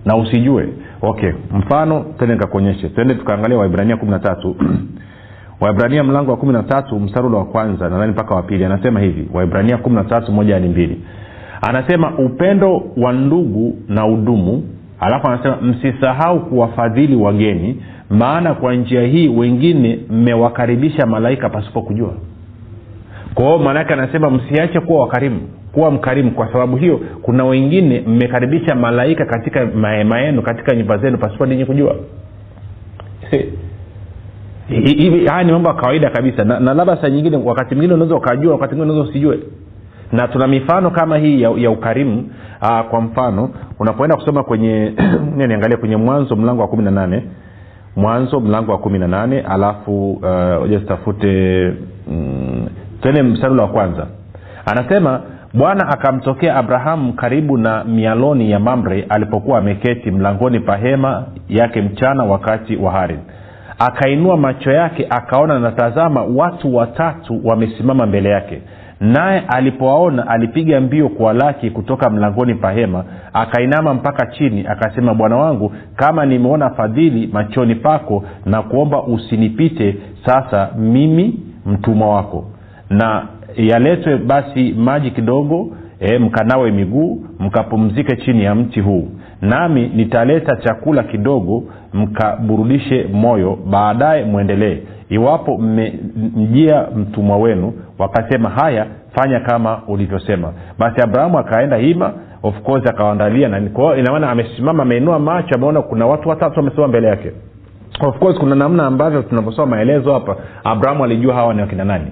na 0.06 0.16
usijue. 0.16 0.70
Okay 1.02 1.32
mfano 1.54 2.06
tende 2.20 2.34
nikakuonyeshe. 2.34 2.90
Twende 2.90 3.16
tukaangalia 3.16 3.58
waibrania 3.58 3.98
kumi 3.98 4.12
na 4.12 4.20
tatu. 4.20 4.56
Waibrania 5.62 6.04
mlango 6.04 6.32
wa 6.32 6.38
kumi 6.38 6.54
na 6.54 6.64
tatu 6.64 7.00
msarulo 7.00 7.38
wa 7.38 7.46
kwanza 7.46 7.90
nadhani 7.90 8.12
mpaka 8.12 8.36
wa 8.36 8.44
pili. 8.44 8.66
Anasema 8.66 9.00
hivi 9.00 9.28
waibrania 9.34 9.78
kumi 9.78 9.96
na 9.96 10.04
tatu 10.04 10.32
moja 10.32 10.54
hadi 10.54 10.68
mbili. 10.68 11.02
Anasema 11.62 12.18
upendo 12.18 12.84
wa 12.98 13.14
ndugu 13.14 13.78
na 13.88 14.06
udumu. 14.06 14.64
Alafu 15.00 15.28
anasema 15.28 15.56
msisahau 15.62 16.40
kuwafadhili 16.40 17.16
wageni 17.16 17.84
maana 18.10 18.54
kwa 18.54 18.76
njia 18.76 19.02
hii 19.02 19.28
wengine 19.28 20.00
mmewakaribisha 20.10 21.06
malaika 21.06 21.50
pasipo 21.50 21.82
kujua. 21.82 22.14
Kwao 23.34 23.58
maanaake 23.58 23.94
anasema 23.94 24.30
msiache 24.30 24.80
kuwa 24.80 25.02
wakarimu 25.02 25.42
kuwa 25.76 25.92
mkarimu. 25.92 26.32
Kwa 26.32 26.52
sababu 26.52 26.78
hiyo 26.78 27.00
kuna 27.22 27.46
wengine 27.46 28.04
mmekaribisha 28.08 28.76
malaika 28.76 29.26
katika 29.26 29.66
mahema 29.66 30.20
yenu 30.20 30.42
katika 30.42 30.76
nyumba 30.76 30.98
zenu 30.98 31.18
pasipo 31.18 31.46
ninyi 31.46 31.66
kujua. 31.66 31.96
Haya 35.28 35.44
ni 35.44 35.52
mambo 35.52 35.70
ya 35.70 35.76
kawaida 35.76 36.10
kabisa. 36.10 36.44
Na, 36.44 36.60
na 36.60 36.74
labda 36.74 36.98
saa 37.02 37.10
nyingine 37.10 37.38
wakati 37.38 37.76
mwingine 37.76 37.94
unaweza 37.94 38.16
ukajua 38.16 38.52
wakati 38.54 38.76
mwingine 38.76 38.92
unaweza 38.94 39.10
usijue. 39.10 39.40
Na 40.12 40.28
tuna 40.28 40.48
mifano 40.48 40.92
kama 40.92 41.18
hii 41.18 41.42
ya, 41.42 41.50
ya 41.58 41.72
ukarimu. 41.72 42.30
Aa, 42.62 42.84
kwa 42.84 43.02
mfano 43.02 43.50
unapoenda 43.80 44.16
kusoma 44.16 44.44
kwenye 44.44 44.94
niangalia 45.38 45.78
kwenye 45.78 45.96
mwanzo 45.96 46.36
mlango 46.36 46.62
wa 46.62 46.68
kumi 46.68 46.84
na 46.84 46.92
nane 46.92 47.24
mwanzo 47.96 48.40
mlango 48.40 48.72
wa 48.72 48.78
kumi 48.78 49.00
na 49.00 49.08
nane 49.08 49.42
alafu 49.42 50.12
uh, 50.12 50.68
zitafute 50.70 51.74
mm, 52.08 52.68
tene 53.02 53.24
msarula 53.24 53.64
wa 53.64 53.70
kwanza. 53.70 54.08
Anasema 54.66 55.22
bwana 55.54 55.88
akamtokea 55.90 56.56
abrahamu 56.56 57.14
karibu 57.14 57.58
na 57.58 57.84
mialoni 57.84 58.52
ya 58.52 58.60
mamre 58.60 59.06
alipokuwa 59.10 59.58
ameketi 59.60 60.12
mlangoni 60.12 60.60
pa 60.60 60.78
hema 60.78 61.24
yake 61.50 61.82
mchana 61.82 62.24
wakati 62.24 62.76
wa 62.76 62.92
hari. 62.92 63.20
Akainua 63.80 64.38
macho 64.38 64.72
yake 64.72 65.08
akaona 65.10 65.60
natazama 65.60 66.24
watu 66.24 66.76
watatu 66.76 67.42
wamesimama 67.44 68.06
mbele 68.06 68.30
yake 68.30 68.62
naye 69.14 69.44
alipowaona 69.48 70.28
alipiga 70.28 70.82
mbio 70.82 71.10
kwa 71.10 71.34
laki 71.34 71.70
kutoka 71.72 72.10
mlangoni 72.10 72.56
pa 72.56 72.72
hema 72.72 73.04
akainama 73.34 73.94
mpaka 73.94 74.26
chini 74.26 74.68
akasema 74.68 75.14
bwana 75.14 75.36
wangu 75.38 75.72
kama 75.96 76.26
nimeona 76.26 76.70
fadhili 76.70 77.30
machoni 77.34 77.76
pako 77.76 78.24
na 78.46 78.62
kuomba 78.62 79.04
usinipite 79.04 79.96
sasa 80.26 80.70
mimi 80.78 81.40
mtumwa 81.66 82.16
wako. 82.16 82.46
Na 82.90 83.26
yaletwe 83.58 84.18
basi 84.18 84.74
maji 84.78 85.12
kidogo 85.12 85.68
e, 86.00 86.18
mkanawe 86.20 86.72
miguu 86.72 87.26
mkapumzike 87.40 88.16
chini 88.16 88.44
ya 88.44 88.56
mti 88.56 88.80
huu. 88.82 89.08
Nami 89.42 89.92
nitaleta 89.96 90.56
chakula 90.56 91.04
kidogo 91.04 91.64
mkaburudishe 91.94 93.08
moyo 93.14 93.58
baadaye 93.72 94.24
mwendelee. 94.26 94.78
Iwapo 95.10 95.58
mmemjia 95.58 96.88
mtumwa 96.96 97.38
wenu 97.38 97.74
wakasema 98.00 98.50
haya 98.50 98.86
fanya 99.16 99.40
kama 99.40 99.82
ulivyosema. 99.88 100.54
Basi 100.80 101.02
abrahamu 101.02 101.40
akaenda 101.40 101.78
hima 101.78 102.14
of 102.44 102.62
course 102.62 102.88
akawaandalia 102.90 103.48
inamaana 103.98 104.30
amesimama 104.30 104.84
ameinua 104.84 105.20
macho 105.20 105.56
ameona 105.56 105.82
kuna 105.82 106.06
watu 106.08 106.30
watatu 106.30 106.60
wamesimama 106.60 106.88
mbele 106.88 107.08
yake. 107.08 107.32
Of 108.02 108.20
course 108.20 108.38
kuna 108.38 108.56
namna 108.56 108.86
ambavyo 108.86 109.22
tunaposoma 109.22 109.76
maelezo 109.76 110.14
hapa 110.14 110.36
abrahamu 110.64 111.04
alijua 111.04 111.34
hawa 111.36 111.54
ni 111.54 111.62
wakina 111.62 111.84
nani. 111.86 112.08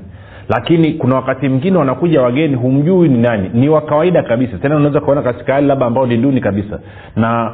Lakini 0.49 0.93
kuna 0.93 1.15
wakati 1.15 1.49
mwingine 1.49 1.77
wanakuja 1.77 2.21
wageni 2.21 2.55
humjui 2.55 3.09
ni 3.09 3.17
nani. 3.17 3.49
Ni 3.53 3.69
wa 3.69 3.81
kawaida 3.81 4.23
kabisa. 4.23 4.57
Tena 4.57 4.75
unaweza 4.75 4.99
kuona 4.99 5.21
katika 5.21 5.53
hali 5.53 5.67
labda 5.67 5.85
ambao 5.85 6.05
ni 6.05 6.17
duni 6.17 6.41
kabisa. 6.41 6.79
Na 7.15 7.51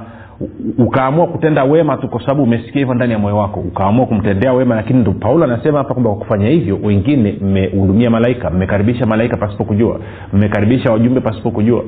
ukaamua 0.77 1.27
kutenda 1.27 1.63
wema 1.63 1.97
tu 1.97 2.07
kwa 2.07 2.21
sababu 2.21 2.43
umesikia 2.43 2.79
hivyo 2.79 2.93
ndani 2.93 3.13
ya 3.13 3.19
moyo 3.19 3.37
wako. 3.37 3.59
Ukaamua 3.59 4.05
kumtendea 4.05 4.53
wema 4.53 4.75
lakini 4.75 4.99
ndo 4.99 5.11
paulo 5.11 5.43
anasema 5.43 5.77
hapa 5.77 5.93
kwamba 5.93 6.09
kwa 6.09 6.19
kufanya 6.19 6.47
hivyo 6.47 6.79
wengine 6.83 7.35
mmehudumia 7.41 8.09
malaika 8.09 8.49
mmekaribisha 8.49 9.05
malaika 9.05 9.37
pasipo 9.37 9.63
kujua 9.63 9.99
mmekaribisha 10.33 10.91
wajumbe 10.91 11.19
pasipo 11.21 11.51
kujua. 11.51 11.83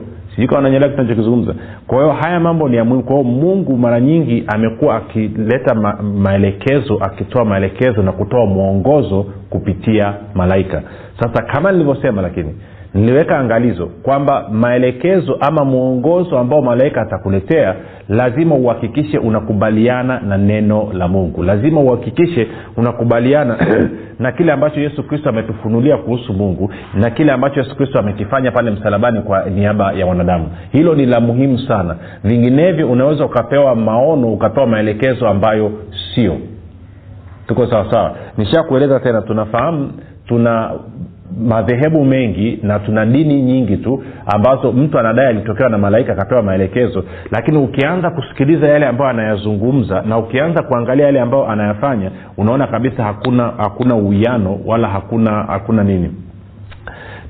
Kama 0.50 0.62
nanyelea 0.62 0.90
tunachokizungumza 0.90 1.56
kwa 1.88 1.98
hiyo 1.98 2.12
haya 2.14 2.40
mambo 2.40 2.70
ni 2.70 2.76
ya 2.78 2.86
muhimu. 2.86 3.04
Kwa 3.04 3.16
hiyo 3.16 3.24
mungu 3.28 3.78
mara 3.78 4.00
nyingi 4.00 4.44
amekuwa 4.48 4.96
akileta 4.96 5.76
ma, 5.76 5.94
maelekezo 6.04 6.98
akitoa 7.02 7.46
maelekezo 7.46 8.04
na 8.04 8.12
kutoa 8.12 8.46
mwongozo 8.46 9.26
kupitia 9.50 10.14
malaika. 10.34 10.82
Sasa 11.20 11.44
kama 11.44 11.72
nilivyosema 11.72 12.22
lakini 12.22 12.56
niliweka 12.94 13.38
angalizo 13.40 13.86
kwamba 13.86 14.50
maelekezo 14.52 15.38
ama 15.40 15.66
mwongozo 15.66 16.40
ambao 16.40 16.62
malaika 16.62 17.02
atakuletea 17.02 17.76
lazima 18.10 18.56
uhakikishe 18.56 19.18
unakubaliana 19.18 20.20
na 20.20 20.38
neno 20.38 20.90
la 20.94 21.08
mungu. 21.08 21.44
Lazima 21.44 21.82
uhakikishe 21.82 22.48
unakubaliana 22.78 23.58
na 24.20 24.32
kile 24.32 24.52
ambacho 24.52 24.80
yesu 24.80 25.04
kristo 25.04 25.30
ametufunulia 25.30 25.98
kuhusu 25.98 26.34
mungu 26.34 26.72
na 26.94 27.10
kile 27.10 27.32
ambacho 27.32 27.60
yesu 27.60 27.76
kristo 27.76 28.00
amekifanya 28.00 28.52
pale 28.52 28.72
msalabani 28.72 29.22
kwa 29.22 29.46
niaba 29.46 29.92
ya 29.94 30.06
wanadamu. 30.06 30.50
Hilo 30.72 30.96
ni 30.96 31.06
la 31.06 31.20
muhimu 31.20 31.60
sana. 31.60 31.96
Vinginevyo 32.24 32.92
unaweza 32.92 33.26
ukapewa 33.26 33.76
maono 33.76 34.34
ukapewa 34.34 34.68
maelekezo 34.68 35.28
ambayo 35.28 35.72
sio. 36.16 36.38
Tuko 37.48 37.68
sawasawa 37.68 38.16
nishakueleza 38.38 39.00
tena 39.00 39.22
tunafahamu 39.22 39.92
tuna 40.28 40.72
madhehebu 41.42 42.06
mengi 42.06 42.60
na 42.64 42.80
tuna 42.80 43.06
dini 43.06 43.42
nyingi 43.42 43.78
tu 43.78 44.04
ambazo 44.26 44.72
mtu 44.72 45.00
anadai 45.00 45.26
alitokewa 45.28 45.70
na 45.70 45.78
malaika 45.78 46.14
akapewa 46.14 46.42
maelekezo. 46.42 47.04
Lakini 47.32 47.58
ukianza 47.58 48.10
kusikiliza 48.10 48.68
yale 48.68 48.86
ambayo 48.88 49.10
anayazungumza 49.10 50.02
na 50.02 50.18
ukianza 50.18 50.64
kuangalia 50.64 51.06
yale 51.06 51.22
ambayo 51.22 51.48
anayafanya 51.50 52.12
unaona 52.38 52.68
kabisa 52.68 53.04
hakuna 53.04 53.54
hakuna 53.58 53.96
uwiano 53.96 54.60
wala 54.66 54.88
hakuna 54.88 55.32
hakuna 55.32 55.84
nini. 55.84 56.12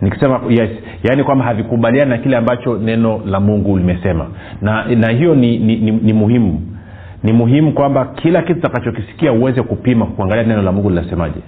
Nikisema 0.02 0.40
yes 0.50 0.70
yaani 1.04 1.24
kwamba 1.24 1.46
havikubaliani 1.46 2.10
na 2.10 2.18
kile 2.18 2.38
ambacho 2.38 2.78
neno 2.78 3.22
la 3.26 3.40
mungu 3.40 3.78
limesema. 3.78 4.28
Na 4.62 4.86
na 4.86 5.10
hiyo 5.10 5.36
ni, 5.36 5.58
ni, 5.60 5.76
ni, 5.76 5.92
ni 5.92 6.14
muhimu. 6.14 6.62
Ni 7.24 7.34
muhimu 7.34 7.72
kwamba 7.74 8.06
kila 8.06 8.42
kitu 8.42 8.60
utakachokisikia 8.60 9.32
uweze 9.32 9.62
kupima 9.62 10.06
kuangalia 10.06 10.44
neno 10.44 10.62
la 10.62 10.72
mungu 10.72 10.90
linasemaje 10.90 11.40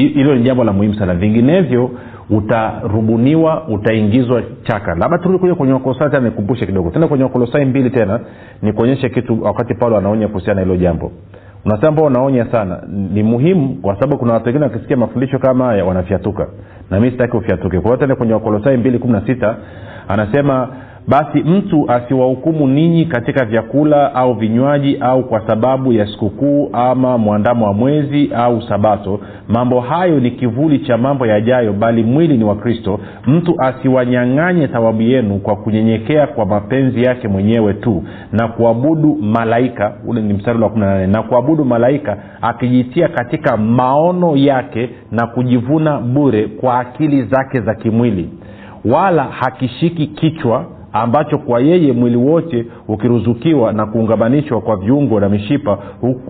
hilo 0.00 0.34
ni 0.34 0.42
jambo 0.42 0.64
la 0.64 0.72
muhimu 0.72 0.94
sana. 0.94 1.14
Vinginevyo 1.14 1.90
utarubuniwa 2.30 3.68
utaingizwa 3.68 4.42
chaka. 4.62 4.94
Labda 4.94 5.18
turudi 5.18 5.38
kuja 5.38 5.54
kwenye 5.54 5.72
wakolosai 5.72 6.10
tena 6.10 6.22
nikumbushe 6.22 6.66
kidogo. 6.66 6.90
Tena 6.90 7.08
kwenye 7.08 7.24
wakolosai 7.24 7.64
mbili 7.64 7.90
tena 7.90 8.20
nikuonyeshe 8.62 9.08
kitu 9.08 9.42
wakati 9.44 9.74
paulo 9.74 9.96
anaonya 9.96 10.28
kuhusiana 10.28 10.54
na 10.60 10.66
hilo 10.66 10.76
jambo. 10.76 11.12
Unasema 11.64 12.02
unaonya 12.02 12.46
sana 12.52 12.82
ni 13.12 13.22
muhimu 13.22 13.68
kwa 13.82 13.94
sababu 13.94 14.18
kuna 14.18 14.32
watu 14.32 14.46
wengine 14.46 14.64
wakisikia 14.64 14.96
mafundisho 14.96 15.38
kama 15.38 15.64
haya 15.64 15.84
wanafyatuka. 15.84 16.46
Na 16.90 17.00
mi 17.00 17.10
sitaki 17.10 17.36
ufyatuke. 17.36 17.80
Kwa 17.80 17.90
hiyo 17.90 17.96
tena 17.96 18.16
kwenye 18.16 18.32
wakolosai 18.32 18.76
mbili 18.76 18.98
kumi 18.98 19.12
na 19.12 19.26
sita 19.26 19.56
anasema 20.08 20.68
basi 21.08 21.38
mtu 21.38 21.90
asiwahukumu 21.90 22.66
ninyi 22.66 23.04
katika 23.04 23.44
vyakula 23.44 24.14
au 24.14 24.34
vinywaji 24.34 24.96
au 25.00 25.24
kwa 25.24 25.46
sababu 25.46 25.92
ya 25.92 26.06
sikukuu 26.06 26.70
ama 26.72 27.18
mwandamo 27.18 27.66
wa 27.66 27.72
mwezi 27.72 28.30
au 28.34 28.62
sabato. 28.62 29.20
Mambo 29.48 29.80
hayo 29.80 30.20
ni 30.20 30.30
kivuli 30.30 30.78
cha 30.78 30.96
mambo 30.98 31.26
yajayo 31.26 31.72
bali 31.72 32.02
mwili 32.04 32.36
ni 32.38 32.44
wa 32.44 32.54
kristo. 32.56 33.00
Mtu 33.26 33.54
asiwanyang'anye 33.58 34.68
thawabu 34.68 35.02
yenu 35.02 35.38
kwa 35.38 35.56
kunyenyekea 35.56 36.26
kwa 36.26 36.46
mapenzi 36.46 37.02
yake 37.02 37.28
mwenyewe 37.28 37.74
tu 37.74 38.02
na 38.32 38.48
kuabudu 38.48 39.16
malaika 39.22 39.92
ule 40.06 40.22
ni 40.22 40.32
mstari 40.34 40.62
wa 40.62 40.68
18 40.68 41.06
na 41.06 41.22
kuabudu 41.22 41.64
malaika 41.64 42.16
akijitia 42.42 43.08
katika 43.08 43.56
maono 43.56 44.36
yake 44.36 44.90
na 45.12 45.26
kujivuna 45.26 45.98
bure 45.98 46.46
kwa 46.48 46.78
akili 46.78 47.22
zake 47.22 47.60
za 47.60 47.74
kimwili. 47.74 48.30
Wala 48.84 49.22
hakishiki 49.24 50.06
kichwa 50.06 50.64
ambacho 51.02 51.38
kwa 51.38 51.60
yeye 51.60 51.92
mwili 51.92 52.16
wote 52.16 52.66
ukiruzukiwa 52.88 53.72
na 53.72 53.86
kuungamanishwa 53.86 54.60
kwa 54.60 54.76
viungo 54.76 55.20
na 55.20 55.28
mishipa 55.28 55.78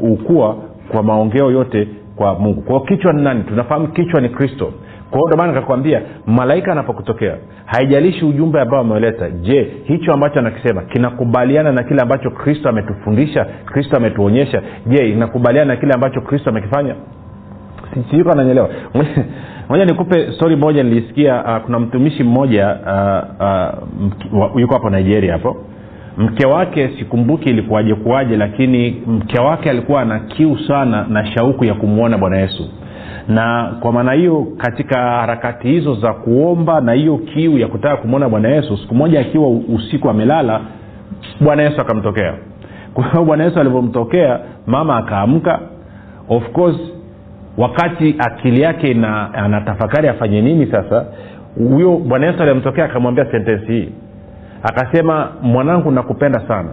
hukua 0.00 0.56
kwa 0.92 1.02
maongeo 1.02 1.50
yote 1.50 1.88
kwa 2.16 2.34
mungu. 2.38 2.60
Kwao 2.62 2.80
kichwa 2.80 3.12
ni 3.12 3.22
nani? 3.22 3.42
Tunafahamu 3.44 3.88
kichwa 3.88 4.20
ni 4.20 4.28
kristo. 4.28 4.72
Kwa 5.10 5.18
hiyo 5.18 5.28
ndomana 5.28 5.52
nikakwambia 5.52 6.02
malaika 6.26 6.72
anapokutokea 6.72 7.36
haijalishi 7.66 8.24
ujumbe 8.24 8.60
ambao 8.60 8.80
ameuleta. 8.80 9.30
Je 9.30 9.72
hicho 9.84 10.12
ambacho 10.12 10.38
anakisema 10.38 10.82
kinakubaliana 10.82 11.72
na 11.72 11.82
kile 11.82 12.02
ambacho 12.02 12.30
kristo 12.30 12.68
ametufundisha 12.68 13.44
kristo 13.64 13.96
ametuonyesha? 13.96 14.62
Je 14.86 15.08
inakubaliana 15.10 15.74
na 15.74 15.80
kile 15.80 15.92
ambacho 15.94 16.20
kristo 16.20 16.50
amekifanya? 16.50 16.94
Sijuka 18.10 18.34
nanyelewa 18.34 18.68
moja 19.68 19.84
nikupe 19.84 20.32
stori 20.32 20.56
moja 20.56 20.82
nilisikia 20.82 21.44
uh, 21.44 21.64
kuna 21.64 21.78
mtumishi 21.80 22.22
mmoja 22.24 22.76
uh, 24.32 24.40
uh, 24.40 24.60
yuko 24.60 24.74
hapo 24.74 24.90
nigeria 24.90 25.32
hapo. 25.32 25.56
Mke 26.18 26.46
wake 26.46 26.90
sikumbuki 26.98 27.50
ilikuwaje 27.50 27.94
kuwaje 27.94 28.36
lakini 28.36 29.02
mke 29.06 29.40
wake 29.40 29.70
alikuwa 29.70 30.02
ana 30.02 30.18
kiu 30.18 30.58
sana 30.58 31.06
na 31.08 31.26
shauku 31.26 31.64
ya 31.64 31.74
kumwona 31.74 32.18
bwana 32.18 32.36
yesu. 32.36 32.68
Na 33.28 33.76
kwa 33.80 33.92
maana 33.92 34.12
hiyo 34.12 34.46
katika 34.56 34.98
harakati 35.00 35.68
hizo 35.68 35.94
za 35.94 36.12
kuomba 36.12 36.80
na 36.80 36.92
hiyo 36.92 37.16
kiu 37.18 37.58
ya 37.58 37.68
kutaka 37.68 37.96
kumwona 37.96 38.28
bwana 38.28 38.48
yesu 38.48 38.76
siku 38.76 38.94
moja 38.94 39.20
akiwa 39.20 39.48
usiku 39.50 40.10
amelala 40.10 40.60
bwana 41.40 41.62
yesu 41.62 41.80
akamtokea. 41.80 42.34
Kwa 42.94 43.04
hiyo 43.10 43.24
bwana 43.24 43.44
yesu 43.44 43.60
alivyomtokea 43.60 44.40
mama 44.66 44.96
akaamka. 44.96 45.60
Of 46.28 46.50
course 46.52 46.76
wakati 47.58 48.14
akili 48.18 48.60
yake 48.60 48.90
ina 48.90 49.34
anatafakari 49.34 50.08
afanye 50.08 50.40
nini 50.42 50.66
sasa 50.66 51.06
huyo 51.58 51.96
bwana 51.96 52.26
yesu 52.26 52.42
alimtokea 52.42 52.84
akamwambia 52.84 53.26
sentensi 53.30 53.66
hii. 53.72 53.88
Akasema 54.62 55.28
mwanangu 55.42 55.90
nakupenda 55.90 56.40
sana. 56.48 56.68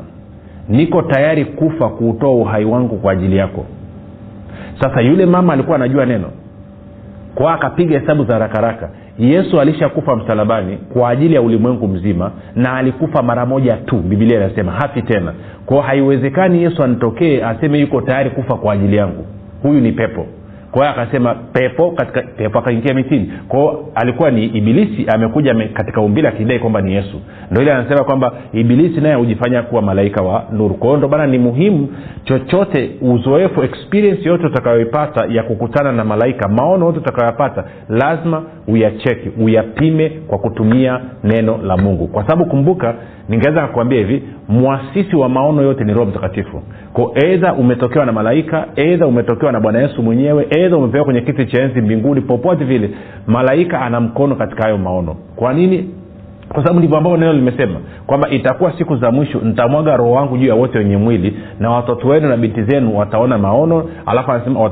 Niko 0.69 1.01
tayari 1.01 1.45
kufa 1.45 1.89
kuutoa 1.89 2.31
uhai 2.35 2.65
wangu 2.65 2.97
kwa 2.97 3.11
ajili 3.11 3.37
yako. 3.37 3.65
Sasa 4.79 5.01
yule 5.01 5.25
mama 5.25 5.53
alikuwa 5.53 5.75
anajua 5.75 6.05
neno. 6.05 6.29
Kwa 7.35 7.53
akapiga 7.53 7.99
hesabu 7.99 8.23
za 8.25 8.39
rakaraka 8.39 8.89
yesu 9.19 9.61
alishakufa 9.61 10.15
msalabani 10.15 10.77
kwa 10.77 11.09
ajili 11.09 11.33
ya 11.35 11.41
ulimwengu 11.41 11.87
mzima 11.87 12.31
na 12.55 12.73
alikufa 12.73 13.23
mara 13.23 13.45
moja 13.45 13.77
tu 13.77 13.95
bibilia 13.97 14.37
inasema 14.37 14.71
hafi 14.71 15.01
tena. 15.01 15.33
Kwao 15.65 15.81
haiwezekani 15.81 16.63
yesu 16.63 16.83
anitokee 16.83 17.43
aseme 17.43 17.79
yuko 17.79 18.01
tayari 18.01 18.29
kufa 18.29 18.55
kwa 18.55 18.73
ajili 18.73 18.95
yangu. 18.95 19.25
Huyu 19.63 19.81
ni 19.81 19.91
pepo 19.91 20.25
kwa 20.73 20.89
akasema 20.89 21.35
pepo 21.35 21.91
katika 21.91 22.21
pepo 22.21 22.59
akaingia 22.59 22.93
mitini. 22.93 23.31
Kwao 23.47 23.89
alikuwa 23.95 24.31
ni 24.31 24.45
ibilisi 24.45 25.05
amekuja 25.15 25.51
ame, 25.51 25.67
katika 25.67 26.01
umbile 26.01 26.27
akidai 26.27 26.59
kwamba 26.59 26.81
ni 26.81 26.93
yesu. 26.93 27.21
Ndo 27.51 27.61
ile 27.61 27.73
anasema 27.73 28.03
kwamba 28.03 28.33
ibilisi 28.53 29.01
naye 29.01 29.15
hujifanya 29.15 29.61
kuwa 29.61 29.81
malaika 29.81 30.21
wa 30.21 30.43
nuru. 30.51 30.75
Kwa 30.75 30.87
hiyo 30.87 30.97
ndo 30.97 31.07
bana 31.07 31.27
ni 31.27 31.37
muhimu 31.39 31.87
chochote 32.23 32.91
uzoefu 33.01 33.63
experience 33.63 34.29
yote 34.29 34.45
utakayoipata 34.45 35.25
ya 35.25 35.43
kukutana 35.43 35.91
na 35.91 36.03
malaika 36.03 36.47
maono 36.47 36.85
yote 36.85 36.97
utakayoyapata 36.97 37.63
lazima 37.89 38.43
uyacheki 38.67 39.29
uyapime 39.41 40.09
kwa 40.09 40.37
kutumia 40.37 40.99
neno 41.23 41.57
la 41.63 41.77
mungu. 41.77 42.07
Kwa 42.07 42.23
sababu 42.23 42.45
kumbuka 42.45 42.95
ningeweza 43.29 43.61
kakuambia 43.61 43.97
hivi 43.99 44.23
mwasisi 44.47 45.15
wa 45.15 45.29
maono 45.29 45.61
yote 45.61 45.83
ni 45.83 45.93
roho 45.93 46.05
mtakatifu 46.05 46.61
ko 46.93 47.11
edha 47.15 47.53
umetokewa 47.53 48.05
na 48.05 48.11
malaika 48.11 48.67
edha 48.75 49.07
umetokewa 49.07 49.51
na 49.51 49.59
bwana 49.59 49.79
yesu 49.79 50.03
mwenyewe 50.03 50.47
edha 50.49 50.77
umepewa 50.77 51.05
kwenye 51.05 51.21
kiti 51.21 51.45
cha 51.45 51.61
enzi 51.63 51.81
mbinguni 51.81 52.21
popote 52.21 52.65
vile 52.65 52.89
malaika 53.27 53.81
ana 53.81 53.99
mkono 54.01 54.35
katika 54.35 54.63
hayo 54.63 54.77
maono. 54.77 55.15
Kwa 55.35 55.53
nini 55.53 55.89
kwa 56.53 56.63
sababu 56.63 56.79
ndivyo 56.79 56.97
ambavyo 56.97 57.17
neno 57.17 57.33
limesema 57.33 57.79
kwamba 58.07 58.29
itakuwa 58.29 58.73
siku 58.77 58.95
za 58.95 59.11
mwisho 59.11 59.39
nitamwaga 59.43 59.97
roho 59.97 60.11
wangu 60.11 60.37
juu 60.37 60.47
ya 60.47 60.55
wote 60.55 60.77
wenye 60.77 60.97
mwili 60.97 61.37
na 61.59 61.69
watoto 61.71 62.07
wenu 62.07 62.29
na 62.29 62.37
binti 62.37 62.63
zenu 62.63 62.97
wataona 62.97 63.37
maono 63.37 63.85
alafu 64.05 64.31
anasema 64.31 64.69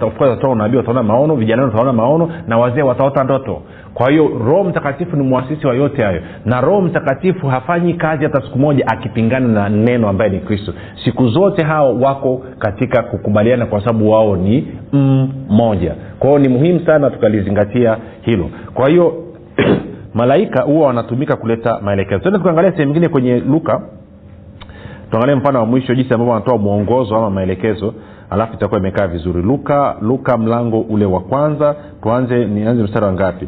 unabii 0.52 0.78
wataona 0.78 1.04
maono 1.04 1.36
vijana 1.36 1.64
wataona 1.64 1.94
maono 1.94 2.30
na 2.48 2.58
wazee 2.58 2.82
wataota 2.82 3.24
ndoto. 3.24 3.62
Kwa 3.94 4.12
hiyo 4.12 4.32
roho 4.46 4.64
mtakatifu 4.64 5.16
ni 5.16 5.24
mwasisi 5.24 5.68
wa 5.68 5.76
yote 5.76 6.04
hayo 6.04 6.22
na 6.46 6.62
roho 6.62 6.82
mtakatifu 6.82 7.48
hafanyi 7.48 7.94
kazi 7.94 8.24
hata 8.24 8.42
siku 8.42 8.60
moja 8.60 8.88
akipingana 8.88 9.48
na 9.48 9.70
neno 9.70 10.10
ambaye 10.10 10.30
ni 10.32 10.40
kristo. 10.40 10.74
Siku 11.06 11.28
zote 11.28 11.64
hao 11.64 12.00
wako 12.00 12.42
katika 12.60 13.04
kukubaliana 13.04 13.66
kwa 13.66 13.80
sababu 13.80 14.12
wao 14.12 14.36
ni 14.36 14.68
mmoja. 15.50 15.96
Kwa 16.20 16.30
hiyo 16.30 16.40
ni 16.40 16.48
muhimu 16.50 16.80
sana 16.86 17.10
tukalizingatia 17.10 17.98
hilo. 18.22 18.50
Kwa 18.74 18.90
hiyo 18.90 19.14
malaika 20.14 20.64
huwa 20.64 20.88
wanatumika 20.88 21.36
kuleta 21.36 21.80
maelekezo. 21.82 22.20
Tende 22.20 22.38
tukaangalia 22.38 22.72
sehemu 22.72 22.90
ingine 22.92 23.08
kwenye 23.10 23.40
luka. 23.40 23.82
Tuangalie 25.12 25.36
mfano 25.36 25.60
wa 25.60 25.66
mwisho 25.66 25.96
jinsi 25.96 26.14
ambavyo 26.14 26.34
wanatoa 26.34 26.58
mwongozo 26.58 27.16
ama 27.16 27.30
maelekezo 27.30 27.94
alafu 28.30 28.54
itakuwa 28.54 28.80
imekaa 28.80 29.08
vizuri. 29.08 29.42
Luka 29.42 29.96
luka 30.02 30.38
mlango 30.38 30.80
ule 30.82 31.06
wa 31.06 31.20
kwanza. 31.22 31.76
Tuanze 32.04 32.46
nianze 32.46 32.84
mstari 32.84 33.06
wa 33.06 33.14
ngapi? 33.14 33.48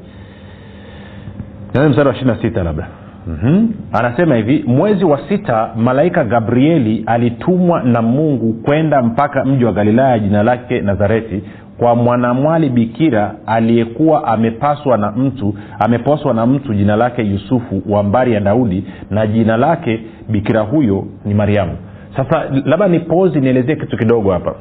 Nianze 1.73 1.89
mstari 1.89 2.07
wa 2.09 2.15
ishirina 2.15 2.37
sita 2.41 2.63
labda. 2.63 2.87
Mm-hmm. 3.27 3.69
anasema 3.93 4.35
hivi 4.35 4.63
mwezi 4.67 5.05
wa 5.05 5.19
sita 5.29 5.69
malaika 5.75 6.23
gabrieli 6.23 7.03
alitumwa 7.05 7.83
na 7.83 8.01
mungu 8.01 8.53
kwenda 8.53 9.01
mpaka 9.01 9.45
mji 9.45 9.65
wa 9.65 9.71
galilaya 9.71 10.19
jina 10.19 10.43
lake 10.43 10.81
nazareti 10.81 11.43
kwa 11.77 11.95
mwanamwali 11.95 12.69
bikira 12.69 13.35
aliyekuwa 13.45 14.27
amepaswa 14.27 14.97
na 14.97 15.11
mtu 15.11 15.53
ameposwa 15.79 16.33
na 16.33 16.45
mtu 16.45 16.73
jina 16.73 16.95
lake 16.95 17.21
yusufu 17.21 17.81
wa 17.89 18.03
mbari 18.03 18.33
ya 18.33 18.39
daudi 18.39 18.83
na 19.11 19.27
jina 19.27 19.57
lake 19.57 19.99
bikira 20.29 20.61
huyo 20.61 21.05
ni 21.25 21.33
mariamu. 21.33 21.77
Sasa 22.17 22.43
labda 22.65 22.87
ni 22.87 22.99
pozi 22.99 23.39
nielezee 23.39 23.75
kitu 23.75 23.97
kidogo 23.97 24.31
hapa. 24.31 24.55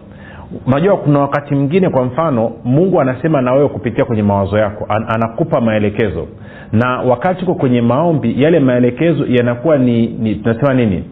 Unajua 0.66 0.96
kuna 0.96 1.18
wakati 1.20 1.54
mwingine 1.54 1.88
kwa 1.88 2.04
mfano 2.04 2.52
mungu 2.64 3.00
anasema 3.00 3.40
na 3.42 3.52
wewe 3.52 3.68
kupitia 3.68 4.04
kwenye 4.04 4.22
mawazo 4.22 4.58
yako 4.58 4.86
An- 4.88 5.04
anakupa 5.08 5.60
maelekezo. 5.60 6.26
Na 6.72 6.98
wakati 7.00 7.44
uko 7.44 7.54
kwenye 7.54 7.80
maombi 7.80 8.42
yale 8.42 8.60
maelekezo 8.60 9.26
yanakuwa 9.26 9.78
ni, 9.78 10.06
ni 10.06 10.34
tunasema 10.34 10.74
nini? 10.74 11.04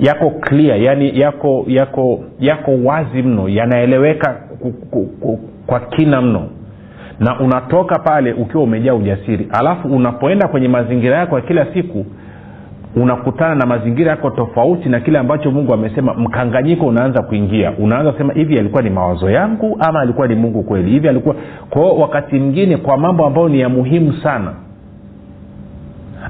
Yako 0.00 0.30
clear 0.30 0.82
yani 0.82 1.20
yako 1.20 1.64
yako 1.68 2.20
yako 2.40 2.78
wazi 2.84 3.22
mno 3.22 3.48
yanaeleweka 3.48 4.36
kwa 5.66 5.80
kina 5.80 6.20
mno. 6.22 6.42
Na 7.20 7.40
unatoka 7.40 7.98
pale 7.98 8.32
ukiwa 8.32 8.62
umejaa 8.62 8.94
ujasiri. 8.94 9.48
Alafu 9.52 9.88
unapoenda 9.88 10.48
kwenye 10.48 10.68
mazingira 10.68 11.16
yako 11.18 11.36
ya 11.36 11.42
kila 11.42 11.66
siku 11.74 12.06
unakutana 12.96 13.54
na 13.54 13.66
mazingira 13.66 14.10
yako 14.10 14.30
tofauti 14.30 14.88
na 14.88 15.00
kile 15.00 15.18
ambacho 15.18 15.50
mungu 15.50 15.74
amesema 15.74 16.14
mkanganyiko 16.14 16.86
unaanza 16.86 17.22
kuingia. 17.22 17.72
Unaanza 17.78 18.12
kusema 18.12 18.32
hivi 18.32 18.58
alikuwa 18.58 18.82
ni 18.82 18.90
mawazo 18.90 19.30
yangu 19.30 19.76
ama 19.80 20.00
alikuwa 20.00 20.26
ni 20.28 20.34
mungu 20.34 20.62
kweli? 20.62 20.90
Hivi 20.90 21.08
alikuwa 21.08 21.34
kwao 21.70 21.96
wakati 21.96 22.38
mwingine 22.38 22.76
kwa 22.76 22.96
mambo 22.96 23.26
ambayo 23.26 23.48
ni 23.48 23.60
ya 23.60 23.68
muhimu 23.68 24.12
sana 24.12 24.52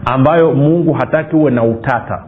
ambayo 0.05 0.55
mungu 0.55 0.93
hataki 0.93 1.37
uwe 1.37 1.51
na 1.51 1.63
utata 1.65 2.25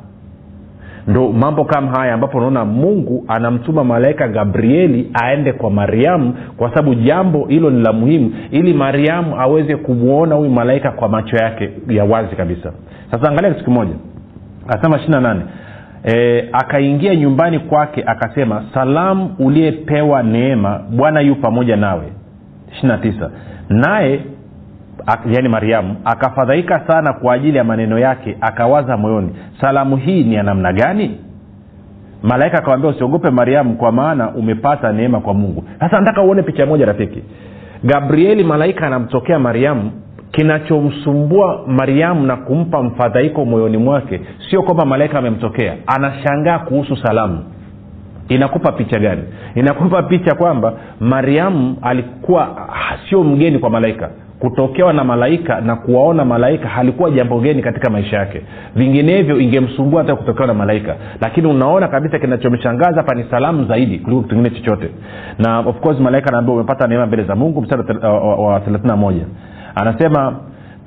ndo 1.06 1.32
mambo 1.32 1.64
kama 1.64 1.90
haya 1.98 2.14
ambapo 2.14 2.38
unaona 2.38 2.64
mungu 2.64 3.24
anamtuma 3.28 3.84
malaika 3.84 4.28
gabrieli 4.28 5.10
aende 5.22 5.52
kwa 5.52 5.70
mariamu 5.70 6.34
kwa 6.56 6.68
sababu 6.70 6.94
jambo 6.94 7.44
hilo 7.46 7.70
ni 7.70 7.82
la 7.82 7.92
muhimu 7.92 8.32
ili 8.50 8.74
mariamu 8.74 9.40
aweze 9.40 9.76
kumwona 9.76 10.34
huyu 10.34 10.50
malaika 10.50 10.90
kwa 10.90 11.08
macho 11.08 11.36
yake 11.36 11.70
ya 11.88 12.04
wazi 12.04 12.36
kabisa. 12.36 12.72
Sasa 13.10 13.28
angalia 13.28 13.50
kitu 13.50 13.64
kimoja. 13.64 13.94
Anasema 14.68 14.96
ishiri 14.96 15.12
na 15.12 15.20
nane. 15.20 15.40
E, 16.04 16.44
akaingia 16.52 17.16
nyumbani 17.16 17.58
kwake 17.58 18.02
akasema 18.06 18.64
salamu 18.74 19.34
uliyepewa 19.38 20.22
neema 20.22 20.80
bwana 20.90 21.20
yu 21.20 21.34
pamoja 21.36 21.76
nawe. 21.76 22.04
Ishiri 22.72 22.88
na 22.88 22.98
tisa. 22.98 23.30
Naye 23.68 24.20
yaani 25.26 25.48
mariamu 25.48 25.96
akafadhaika 26.04 26.80
sana 26.86 27.12
kwa 27.12 27.34
ajili 27.34 27.58
ya 27.58 27.64
maneno 27.64 27.98
yake 27.98 28.36
akawaza 28.40 28.96
moyoni 28.96 29.30
salamu 29.60 29.96
hii 29.96 30.24
ni 30.24 30.34
ya 30.34 30.42
namna 30.42 30.72
gani? 30.72 31.18
Malaika 32.22 32.58
akawambia 32.58 32.90
usiogope 32.90 33.30
mariamu 33.30 33.74
kwa 33.76 33.92
maana 33.92 34.30
umepata 34.30 34.92
neema 34.92 35.20
kwa 35.20 35.34
mungu. 35.34 35.64
Sasa 35.80 36.00
nataka 36.00 36.22
uone 36.22 36.42
picha 36.42 36.66
moja 36.66 36.86
rafiki. 36.86 37.22
Gabrieli 37.84 38.44
malaika 38.44 38.86
anamtokea 38.86 39.38
mariamu. 39.38 39.90
Kinachomsumbua 40.30 41.64
mariamu 41.66 42.26
na 42.26 42.36
kumpa 42.36 42.82
mfadhaiko 42.82 43.44
moyoni 43.44 43.76
mwake 43.76 44.20
sio 44.50 44.62
kwamba 44.62 44.84
malaika 44.84 45.18
amemtokea. 45.18 45.74
Anashangaa 45.86 46.58
kuhusu 46.58 46.96
salamu. 46.96 47.38
Inakupa 48.28 48.72
picha 48.72 48.98
gani? 48.98 49.22
Inakupa 49.54 50.02
picha 50.02 50.34
kwamba 50.34 50.72
mariamu 51.00 51.76
alikuwa 51.82 52.68
sio 53.08 53.24
mgeni 53.24 53.58
kwa 53.58 53.70
malaika 53.70 54.10
kutokewa 54.42 54.92
na 54.92 55.04
malaika 55.04 55.60
na 55.60 55.76
kuwaona 55.76 56.24
malaika 56.24 56.68
halikuwa 56.68 57.10
jambo 57.10 57.40
geni 57.40 57.62
katika 57.62 57.90
maisha 57.90 58.16
yake. 58.16 58.42
Vinginevyo 58.76 59.40
ingemsumbua 59.40 60.02
hata 60.02 60.16
kutokewa 60.16 60.46
na 60.46 60.54
malaika. 60.54 60.96
Lakini 61.20 61.46
unaona 61.46 61.88
kabisa 61.88 62.18
kinachomshangaza 62.18 62.96
hapa 62.96 63.14
ni 63.14 63.24
salamu 63.30 63.64
zaidi 63.64 63.98
kuliko 63.98 64.22
kitu 64.22 64.34
kingine 64.34 64.54
chochote. 64.60 64.90
Na 65.38 65.58
of 65.58 65.80
course 65.80 66.00
malaika 66.00 66.28
anaambia 66.28 66.54
umepata 66.54 66.86
neema 66.86 67.06
mbele 67.06 67.24
za 67.24 67.36
mungu 67.36 67.62
mstari 67.62 67.82
wa 68.38 68.60
thelathini 68.60 68.88
na 68.90 68.96
moja. 68.96 69.24
Anasema 69.74 70.36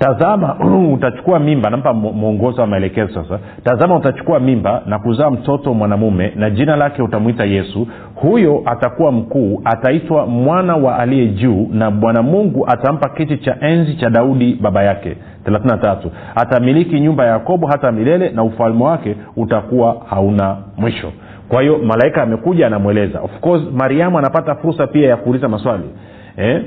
tazama 0.05 0.55
utachukua 0.93 1.39
mimba. 1.39 1.69
Nampa 1.69 1.93
mwongozo 1.93 2.61
wa 2.61 2.67
maelekezo 2.67 3.13
sasa. 3.23 3.39
Tazama 3.63 3.95
utachukua 3.95 4.39
mimba 4.39 4.81
na 4.85 4.99
kuzaa 4.99 5.31
mtoto 5.31 5.73
mwanamume 5.73 6.33
na 6.35 6.49
jina 6.49 6.75
lake 6.75 7.01
utamwita 7.01 7.45
yesu. 7.45 7.87
Huyo 8.15 8.61
atakuwa 8.65 9.11
mkuu 9.11 9.61
ataitwa 9.65 10.25
mwana 10.27 10.75
wa 10.75 10.99
aliye 10.99 11.27
juu 11.27 11.67
na 11.71 11.91
bwana 11.91 12.21
mungu 12.23 12.67
atampa 12.67 13.09
kiti 13.09 13.37
cha 13.37 13.57
enzi 13.61 13.95
cha 13.95 14.09
daudi 14.09 14.57
baba 14.61 14.83
yake. 14.83 15.17
33 15.45 15.97
atamiliki 16.35 16.99
nyumba 16.99 17.25
ya 17.25 17.31
yakobo 17.31 17.67
hata 17.67 17.91
milele 17.91 18.29
na 18.29 18.43
ufalme 18.43 18.83
wake 18.83 19.15
utakuwa 19.35 19.97
hauna 20.09 20.57
mwisho. 20.77 21.11
Kwa 21.49 21.61
hiyo 21.61 21.77
malaika 21.77 22.23
amekuja 22.23 22.67
anamweleza. 22.67 23.19
Of 23.21 23.39
course 23.39 23.63
mariamu 23.73 24.19
anapata 24.19 24.55
fursa 24.55 24.87
pia 24.87 25.09
ya 25.09 25.17
kuuliza 25.17 25.47
maswali. 25.47 25.83
Eh? 26.37 26.61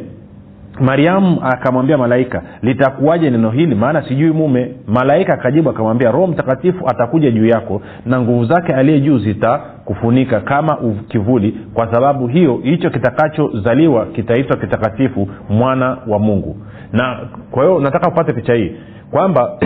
Mariamu 0.80 1.40
akamwambia 1.42 1.98
malaika 1.98 2.42
litakuwaje 2.62 3.30
neno 3.30 3.50
hili? 3.50 3.74
Maana 3.74 4.02
sijui 4.08 4.30
mume. 4.32 4.74
Malaika 4.86 5.34
akajibu 5.34 5.70
akamwambia 5.70 6.10
roho 6.10 6.26
mtakatifu 6.26 6.88
atakuja 6.88 7.30
juu 7.30 7.46
yako 7.46 7.82
na 8.06 8.20
nguvu 8.20 8.44
zake 8.44 8.74
aliye 8.74 9.00
juu 9.00 9.18
zitakufunika 9.18 10.40
kama 10.40 10.78
kivuli. 11.08 11.56
Kwa 11.74 11.92
sababu 11.92 12.26
hiyo 12.26 12.56
hicho 12.62 12.90
kitakachozaliwa 12.90 14.06
kitaitwa 14.06 14.56
kitakatifu 14.56 15.28
mwana 15.48 15.96
wa 16.06 16.18
mungu. 16.18 16.56
Na 16.92 17.20
kwa 17.50 17.64
hiyo 17.64 17.80
nataka 17.80 18.08
upate 18.08 18.32
picha 18.32 18.54
hii 18.54 18.72
kwamba 19.10 19.58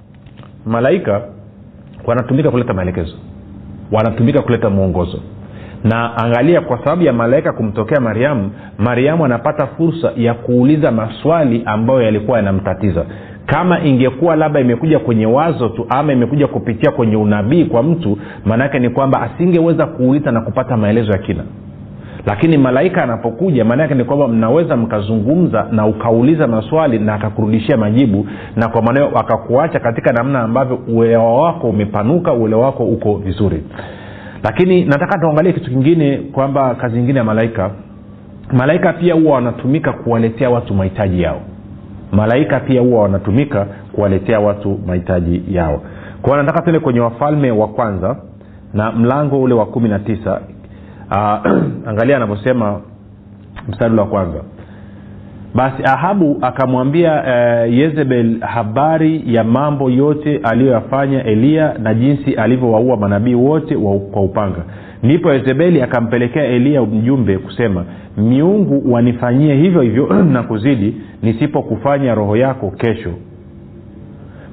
malaika 0.66 1.20
wanatumika 2.04 2.50
kuleta 2.50 2.74
maelekezo. 2.74 3.14
Wanatumika 3.92 4.42
kuleta 4.42 4.70
mwongozo 4.70 5.20
na 5.88 6.16
angalia 6.16 6.60
kwa 6.60 6.78
sababu 6.78 7.02
ya 7.02 7.12
malaika 7.12 7.52
kumtokea 7.52 8.00
mariamu 8.00 8.50
mariamu 8.78 9.24
anapata 9.24 9.66
fursa 9.66 10.12
ya 10.16 10.34
kuuliza 10.34 10.90
maswali 10.90 11.62
ambayo 11.66 12.02
yalikuwa 12.02 12.36
yanamtatiza. 12.36 13.04
Kama 13.46 13.80
ingekuwa 13.80 14.36
labda 14.36 14.60
imekuja 14.60 14.98
kwenye 14.98 15.26
wazo 15.26 15.68
tu 15.68 15.86
ama 15.88 16.12
imekuja 16.12 16.46
kupitia 16.46 16.90
kwenye 16.90 17.16
unabii 17.16 17.64
kwa 17.64 17.82
mtu 17.82 18.18
maanaake 18.44 18.78
ni 18.78 18.90
kwamba 18.90 19.20
asingeweza 19.22 19.86
kuuliza 19.86 20.32
na 20.32 20.40
kupata 20.40 20.76
maelezo 20.76 21.12
ya 21.12 21.18
kina. 21.18 21.42
Lakini 22.26 22.58
malaika 22.58 23.02
anapokuja 23.02 23.64
maanaake 23.64 23.94
ni 23.94 24.04
kwamba 24.04 24.28
mnaweza 24.28 24.76
mkazungumza 24.76 25.66
na 25.72 25.86
ukauliza 25.86 26.46
maswali 26.46 26.98
na 26.98 27.14
akakurudishia 27.14 27.76
majibu 27.76 28.26
na 28.56 28.68
kwa 28.68 28.82
maanao 28.82 29.18
akakuacha 29.18 29.80
katika 29.80 30.12
namna 30.12 30.40
ambavyo 30.40 30.78
uelewa 30.88 31.42
wako 31.42 31.68
umepanuka 31.68 32.32
uelewa 32.32 32.62
wako 32.66 32.84
uko 32.84 33.14
vizuri 33.16 33.62
lakini 34.46 34.84
nataka 34.84 35.18
tuangalie 35.18 35.52
kitu 35.52 35.70
kingine 35.70 36.16
kwamba 36.18 36.74
kazi 36.74 36.96
nyingine 36.96 37.18
ya 37.18 37.24
malaika. 37.24 37.70
Malaika 38.52 38.92
pia 38.92 39.14
huwa 39.14 39.34
wanatumika 39.34 39.92
kuwaletea 39.92 40.50
watu 40.50 40.74
mahitaji 40.74 41.22
yao. 41.22 41.40
Malaika 42.12 42.60
pia 42.60 42.80
huwa 42.80 43.02
wanatumika 43.02 43.66
kuwaletea 43.92 44.40
watu 44.40 44.78
mahitaji 44.86 45.42
yao. 45.48 45.82
Kwao 46.22 46.36
nataka 46.36 46.60
tuende 46.62 46.80
kwenye 46.80 47.00
wafalme 47.00 47.50
wa 47.50 47.68
kwanza 47.68 48.16
na 48.74 48.92
mlango 48.92 49.42
ule 49.42 49.54
wa 49.54 49.66
kumi 49.66 49.88
na 49.88 49.98
tisa. 49.98 50.40
Uh, 51.10 51.50
angalia 51.90 52.16
anavyosema 52.16 52.80
mstari 53.68 53.96
wa 53.98 54.06
kwanza 54.06 54.38
basi 55.56 55.82
ahabu 55.84 56.38
akamwambia 56.42 57.12
uh, 57.22 57.74
yezebel 57.74 58.40
habari 58.40 59.22
ya 59.34 59.44
mambo 59.44 59.90
yote 59.90 60.40
aliyoyafanya 60.42 61.24
eliya 61.24 61.74
na 61.78 61.94
jinsi 61.94 62.34
alivyowaua 62.34 62.96
manabii 62.96 63.34
wote 63.34 63.76
wa, 63.76 63.98
kwa 63.98 64.22
upanga. 64.22 64.64
Ndipo 65.02 65.32
yezebeli 65.32 65.82
akampelekea 65.82 66.44
eliya 66.44 66.82
mjumbe 66.82 67.38
kusema 67.38 67.84
miungu 68.16 68.92
wanifanyie 68.92 69.54
hivyo 69.54 69.80
hivyo 69.82 70.06
na 70.32 70.42
kuzidi 70.42 70.96
nisipokufanya 71.22 72.14
roho 72.14 72.36
yako 72.36 72.70
kesho. 72.70 73.10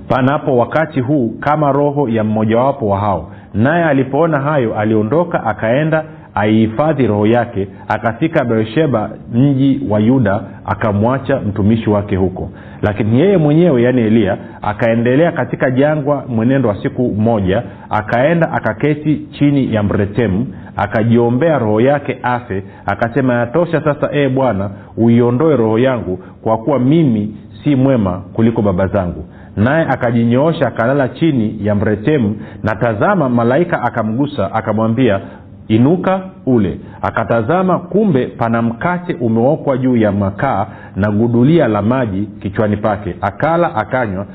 Panapo 0.10 0.58
wakati 0.58 1.00
huu 1.02 1.30
kama 1.40 1.72
roho 1.72 2.10
ya 2.10 2.24
mmojawapo 2.24 2.88
wa 2.90 3.00
hao. 3.00 3.32
Naye 3.54 3.84
alipoona 3.84 4.40
hayo 4.40 4.76
aliondoka 4.80 5.44
akaenda 5.44 6.04
aihifadhi 6.36 7.08
roho 7.08 7.28
yake 7.28 7.68
akafika 7.88 8.46
beersheba 8.46 9.10
mji 9.34 9.82
wa 9.90 10.00
yuda 10.00 10.42
akamwacha 10.66 11.40
mtumishi 11.40 11.90
wake 11.90 12.16
huko. 12.16 12.50
Lakini 12.82 13.20
yeye 13.20 13.38
mwenyewe 13.38 13.82
yaani 13.84 14.02
eliya 14.02 14.38
akaendelea 14.62 15.32
katika 15.32 15.72
jangwa 15.72 16.26
mwenendo 16.28 16.70
wa 16.70 16.76
siku 16.84 17.02
moja 17.10 17.64
akaenda 17.90 18.52
akaketi 18.52 19.16
chini 19.32 19.74
ya 19.74 19.84
mretemu 19.84 20.48
akajiombea 20.76 21.60
roho 21.60 21.82
yake 21.82 22.18
afe 22.24 22.64
akasema 22.86 23.34
yatosha 23.34 23.82
sasa 23.82 24.10
ee 24.14 24.30
bwana 24.30 24.70
uiondoe 24.98 25.56
roho 25.56 25.80
yangu 25.80 26.20
kwa 26.44 26.58
kuwa 26.58 26.80
mimi 26.80 27.36
si 27.64 27.76
mwema 27.76 28.22
kuliko 28.34 28.62
baba 28.62 28.88
zangu. 28.88 29.26
Naye 29.58 29.86
akajinyoosha 29.86 30.68
akalala 30.68 31.08
chini 31.10 31.56
ya 31.64 31.76
mretemu 31.76 32.36
na 32.64 32.76
tazama 32.76 33.30
malaika 33.30 33.82
akamgusa 33.82 34.54
akamwambia 34.54 35.22
inuka 35.68 36.22
ule. 36.46 36.80
Akatazama 37.02 37.80
kumbe 37.80 38.28
pana 38.28 38.62
mkate 38.62 39.14
umeokwa 39.14 39.78
juu 39.78 39.96
ya 39.98 40.12
makaa 40.12 40.68
na 40.96 41.12
gudulia 41.12 41.68
la 41.68 41.82
maji 41.82 42.22
kichwani 42.42 42.78
pake. 42.78 43.16
Akala 43.22 43.76
akanywa 43.76 44.26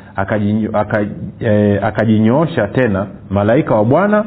akajinyoosha 1.82 2.64
e, 2.64 2.68
tena 2.68 3.06
malaika 3.30 3.74
wa 3.74 3.84
bwana 3.84 4.24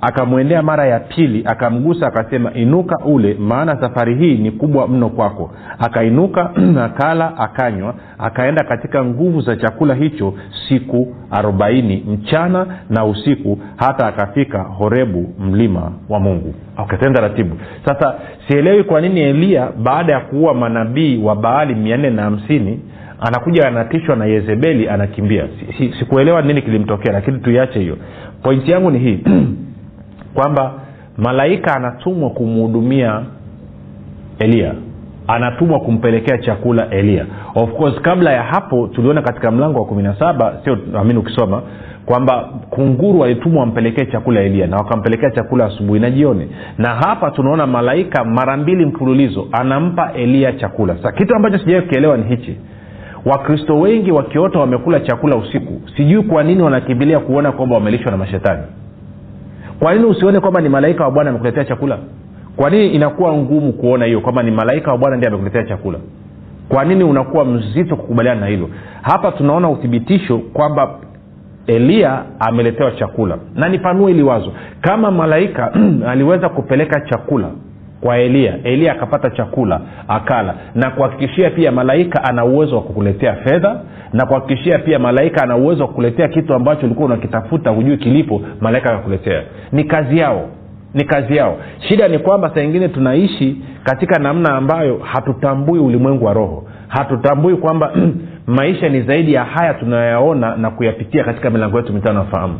akamwendea 0.00 0.62
mara 0.62 0.86
ya 0.86 1.00
pili 1.00 1.42
akamgusa 1.46 2.06
akasema 2.06 2.52
inuka 2.54 2.98
ule 3.04 3.34
maana 3.34 3.80
safari 3.80 4.14
hii 4.14 4.34
ni 4.34 4.50
kubwa 4.50 4.88
mno 4.88 5.08
kwako. 5.08 5.50
Akainuka 5.78 6.50
akala 6.84 7.38
akanywa 7.38 7.94
akaenda 8.18 8.64
katika 8.64 9.04
nguvu 9.04 9.40
za 9.40 9.56
chakula 9.56 9.94
hicho 9.94 10.34
siku 10.68 11.14
arobaini 11.30 12.04
mchana 12.08 12.66
na 12.90 13.04
usiku 13.04 13.58
hata 13.76 14.06
akafika 14.06 14.58
horebu 14.58 15.34
mlima 15.40 15.92
wa 16.08 16.20
mungu. 16.20 16.54
Okay, 16.76 17.08
ratibu. 17.08 17.56
Sasa 17.84 18.14
sielewi 18.48 18.84
kwa 18.84 19.00
nini 19.00 19.20
eliya 19.20 19.68
baada 19.82 20.12
ya 20.12 20.20
kuua 20.20 20.54
manabii 20.54 21.22
wa 21.22 21.36
baali 21.36 21.74
mia 21.74 21.96
nne 21.96 22.10
na 22.10 22.22
hamsini 22.22 22.80
anakuja 23.20 23.68
anatishwa 23.68 24.16
na 24.16 24.24
yezebeli 24.26 24.88
anakimbia. 24.88 25.44
Sikuelewa 25.98 26.40
si, 26.40 26.46
si 26.46 26.48
nini 26.48 26.62
kilimtokea 26.62 27.12
lakini 27.12 27.38
tuiache 27.38 27.80
hiyo. 27.80 27.96
Pointi 28.42 28.70
yangu 28.70 28.90
ni 28.90 28.98
hii 28.98 29.18
kwamba 30.34 30.72
malaika 31.16 31.74
anatumwa 31.76 32.30
kumhudumia 32.30 33.20
eliya 34.38 34.74
anatumwa 35.26 35.80
kumpelekea 35.80 36.38
chakula 36.38 36.90
eliya 36.90 37.26
of 37.54 37.72
course 37.72 38.00
kabla 38.00 38.32
ya 38.32 38.42
hapo 38.42 38.86
tuliona 38.86 39.22
katika 39.22 39.50
mlango 39.50 39.78
wa 39.78 39.84
kumi 39.86 40.02
na 40.02 40.14
saba 40.18 40.60
sio 40.64 40.78
amini 41.00 41.18
ukisoma 41.18 41.62
kwamba 42.06 42.48
kunguru 42.70 43.20
walitumwa 43.20 43.60
wampelekee 43.60 44.04
chakula 44.04 44.40
eliya 44.40 44.66
na 44.66 44.76
wakampelekea 44.76 45.30
chakula 45.30 45.64
asubuhi 45.64 46.00
na 46.00 46.10
jioni. 46.10 46.48
Na 46.78 46.88
hapa 46.94 47.30
tunaona 47.30 47.66
malaika 47.66 48.24
mara 48.24 48.56
mbili 48.56 48.86
mfululizo 48.86 49.48
anampa 49.52 50.12
eliya 50.12 50.52
chakula. 50.52 50.96
Sa 51.02 51.12
kitu 51.12 51.34
ambacho 51.34 51.58
sijawai 51.58 51.82
kukielewa 51.82 52.16
ni 52.16 52.24
hichi. 52.24 52.56
Wakristo 53.24 53.80
wengi 53.80 54.10
wakiota 54.12 54.58
wamekula 54.58 55.00
chakula 55.00 55.36
usiku 55.36 55.80
sijui 55.96 56.22
kwa 56.22 56.42
nini 56.42 56.62
wanakimbilia 56.62 57.20
kuona 57.20 57.52
kwamba 57.52 57.74
wamelishwa 57.74 58.10
na 58.10 58.16
mashetani 58.16 58.62
kwa 59.78 59.94
nini 59.94 60.06
usione 60.06 60.40
kwamba 60.40 60.60
ni 60.60 60.68
malaika 60.68 61.04
wa 61.04 61.10
bwana 61.10 61.30
amekuletea 61.30 61.64
chakula? 61.64 61.98
Kwa 62.56 62.70
nini 62.70 62.88
inakuwa 62.88 63.32
ngumu 63.32 63.72
kuona 63.72 64.04
hiyo 64.04 64.20
kwamba 64.20 64.42
ni 64.42 64.50
malaika 64.50 64.90
wa 64.92 64.98
bwana 64.98 65.16
ndiye 65.16 65.28
amekuletea 65.28 65.62
chakula? 65.62 65.98
Kwa 66.68 66.84
nini 66.84 67.04
unakuwa 67.04 67.44
mzito 67.44 67.96
kukubaliana 67.96 68.40
na 68.40 68.46
hilo? 68.46 68.70
Hapa 69.02 69.32
tunaona 69.32 69.70
uthibitisho 69.70 70.38
kwamba 70.38 70.90
eliya 71.66 72.22
ameletewa 72.40 72.90
chakula. 72.90 73.38
Na 73.54 73.68
nipanue 73.68 74.10
ili 74.10 74.22
wazo. 74.22 74.52
Kama 74.80 75.10
malaika 75.10 75.72
aliweza 76.10 76.48
kupeleka 76.48 77.00
chakula 77.00 77.50
kwa 78.00 78.18
elia. 78.18 78.54
Elia 78.64 78.92
akapata 78.92 79.30
chakula 79.30 79.80
akala. 80.08 80.54
Na 80.74 80.90
kuhakikishia 80.90 81.50
pia 81.50 81.72
malaika 81.72 82.24
ana 82.24 82.44
uwezo 82.44 82.76
wa 82.76 82.82
kukuletea 82.82 83.34
fedha 83.34 83.80
na 84.12 84.26
kuhakikishia 84.26 84.78
pia 84.78 84.98
malaika 84.98 85.42
ana 85.42 85.56
uwezo 85.56 85.82
wa 85.82 85.88
kukuletea 85.88 86.28
kitu 86.28 86.54
ambacho 86.54 86.86
ulikuwa 86.86 87.06
unakitafuta 87.06 87.70
hujui 87.70 87.96
kilipo 87.96 88.40
malaika 88.60 88.90
akakuletea. 88.90 89.42
Ni 89.72 89.84
kazi 89.84 90.18
yao 90.18 90.48
ni 90.94 91.04
kazi 91.04 91.36
yao. 91.36 91.56
Shida 91.88 92.08
ni 92.08 92.18
kwamba 92.18 92.50
saa 92.54 92.60
ingine 92.62 92.88
tunaishi 92.88 93.56
katika 93.84 94.18
namna 94.18 94.54
ambayo 94.54 94.98
hatutambui 94.98 95.78
ulimwengu 95.78 96.24
wa 96.24 96.32
roho. 96.32 96.64
Hatutambui 96.88 97.56
kwamba 97.56 97.92
maisha 98.46 98.88
ni 98.88 99.02
zaidi 99.02 99.32
ya 99.32 99.44
haya 99.44 99.74
tunayoyaona 99.74 100.56
na 100.56 100.70
kuyapitia 100.70 101.24
katika 101.24 101.50
milango 101.50 101.76
yetu 101.76 101.92
mitano 101.92 102.18
nafahamu 102.18 102.54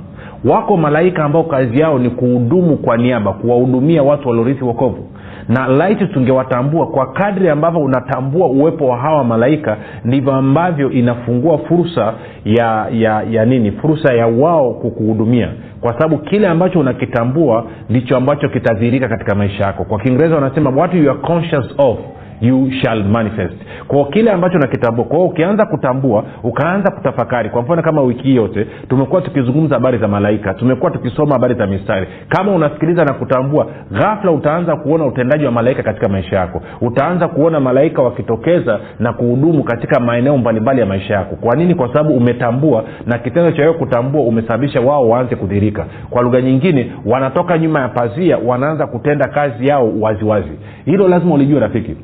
wako 0.44 0.76
malaika 0.76 1.24
ambao 1.24 1.42
kazi 1.44 1.80
yao 1.80 1.98
ni 1.98 2.10
kuhudumu 2.10 2.76
kwa 2.76 2.96
niaba 2.96 3.32
kuwahudumia 3.32 4.02
watu 4.02 4.28
waliorithi 4.28 4.64
wokovu 4.64 5.08
na 5.48 5.66
laiti 5.66 6.06
tungewatambua 6.06 6.86
kwa 6.86 7.12
kadri 7.12 7.48
ambavyo 7.48 7.80
unatambua 7.80 8.46
uwepo 8.46 8.86
wa 8.88 8.96
hawa 8.98 9.24
malaika 9.24 9.76
ndivyo 10.04 10.32
ambavyo 10.32 10.90
inafungua 10.90 11.58
fursa 11.58 12.14
ya 12.44 12.86
ya 12.92 13.22
ya 13.30 13.44
nini? 13.44 13.72
Fursa 13.72 14.14
ya 14.14 14.26
wao 14.26 14.74
kukuhudumia. 14.74 15.48
Kwa 15.80 15.92
sababu 15.92 16.18
kile 16.18 16.48
ambacho 16.48 16.80
unakitambua 16.80 17.64
ndicho 17.90 18.16
ambacho 18.16 18.48
kitadhirika 18.48 19.08
katika 19.08 19.34
maisha 19.34 19.64
yako. 19.64 19.84
Kwa 19.84 19.98
kiingereza 19.98 20.34
wanasema 20.34 20.70
what 20.70 20.94
you 20.94 21.10
are 21.10 21.18
conscious 21.20 21.66
of 21.78 21.98
you 22.40 22.70
shall 22.82 23.04
manifest. 23.04 23.54
Kwao 23.88 24.04
kile 24.04 24.30
ambacho 24.30 24.58
nakitambua 24.58 25.04
kwao 25.04 25.24
ukianza 25.24 25.66
kutambua 25.66 26.24
ukaanza 26.42 26.90
kutafakari 26.90 27.50
kwa 27.50 27.62
mfano 27.62 27.82
kama 27.82 28.02
wiki 28.02 28.36
yote 28.36 28.66
tumekuwa 28.88 29.20
tukizungumza 29.20 29.74
habari 29.74 29.98
za 29.98 30.08
malaika 30.08 30.54
tumekuwa 30.54 30.90
tukisoma 30.90 31.32
habari 31.32 31.54
za 31.54 31.66
mistari. 31.66 32.06
Kama 32.28 32.52
unasikiliza 32.52 33.04
na 33.04 33.12
kutambua 33.14 33.66
ghafla 33.92 34.30
utaanza 34.30 34.76
kuona 34.76 35.06
utendaji 35.06 35.44
wa 35.44 35.52
malaika 35.52 35.82
katika 35.82 36.08
maisha 36.08 36.36
yako. 36.36 36.62
Utaanza 36.80 37.28
kuona 37.28 37.60
malaika 37.60 38.02
wakitokeza 38.02 38.80
na 38.98 39.12
kuhudumu 39.12 39.64
katika 39.64 40.00
maeneo 40.00 40.36
mbalimbali 40.38 40.80
ya 40.80 40.86
maisha 40.86 41.14
yako. 41.14 41.36
Kwa 41.36 41.56
nini? 41.56 41.74
Kwa 41.74 41.88
sababu 41.88 42.14
umetambua 42.16 42.84
na 43.06 43.18
kitendo 43.18 43.52
cha 43.52 43.62
wewe 43.62 43.74
kutambua 43.74 44.22
umesababisha 44.22 44.80
wao 44.80 45.08
waanze 45.08 45.36
kudhirika 45.36 45.86
kwa 46.10 46.22
lugha 46.22 46.40
nyingine 46.40 46.92
wanatoka 47.06 47.58
nyuma 47.58 47.80
ya 47.80 47.88
pazia 47.88 48.38
wanaanza 48.38 48.86
kutenda 48.86 49.28
kazi 49.28 49.66
yao 49.66 49.92
waziwazi. 50.00 50.52
Hilo 50.84 51.08
lazima 51.08 51.34
ulijue 51.34 51.60
rafiki 51.60 51.96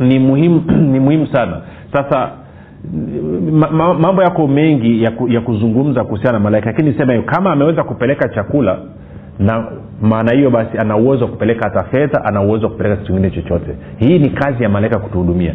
ni 0.00 0.18
muhimu 0.18 0.62
ni 0.92 1.00
muhimu 1.00 1.26
sana. 1.26 1.60
Sasa 1.92 2.30
ma, 3.52 3.94
mambo 3.94 4.22
yako 4.22 4.46
mengi 4.48 5.02
ya, 5.02 5.10
ku, 5.10 5.28
ya 5.28 5.40
kuzungumza 5.40 6.04
kuhusiana 6.04 6.32
na 6.38 6.44
malaika 6.44 6.66
lakini 6.70 6.90
nisema 6.90 7.12
hiyo 7.12 7.24
kama 7.24 7.52
ameweza 7.52 7.82
kupeleka 7.84 8.28
chakula 8.28 8.78
na 9.38 9.64
maana 10.02 10.32
hiyo 10.34 10.50
basi 10.50 10.78
ana 10.78 10.96
uwezo 10.96 11.24
wa 11.24 11.30
kupeleka 11.30 11.64
hata 11.68 11.84
fedha 11.84 12.24
ana 12.24 12.40
uwezo 12.42 12.66
wa 12.66 12.72
kupeleka 12.72 12.96
kitu 12.96 13.06
kingine 13.12 13.30
chochote. 13.30 13.70
Hii 13.98 14.18
ni 14.18 14.30
kazi 14.30 14.62
ya 14.62 14.68
malaika 14.68 14.98
kutuhudumia 14.98 15.54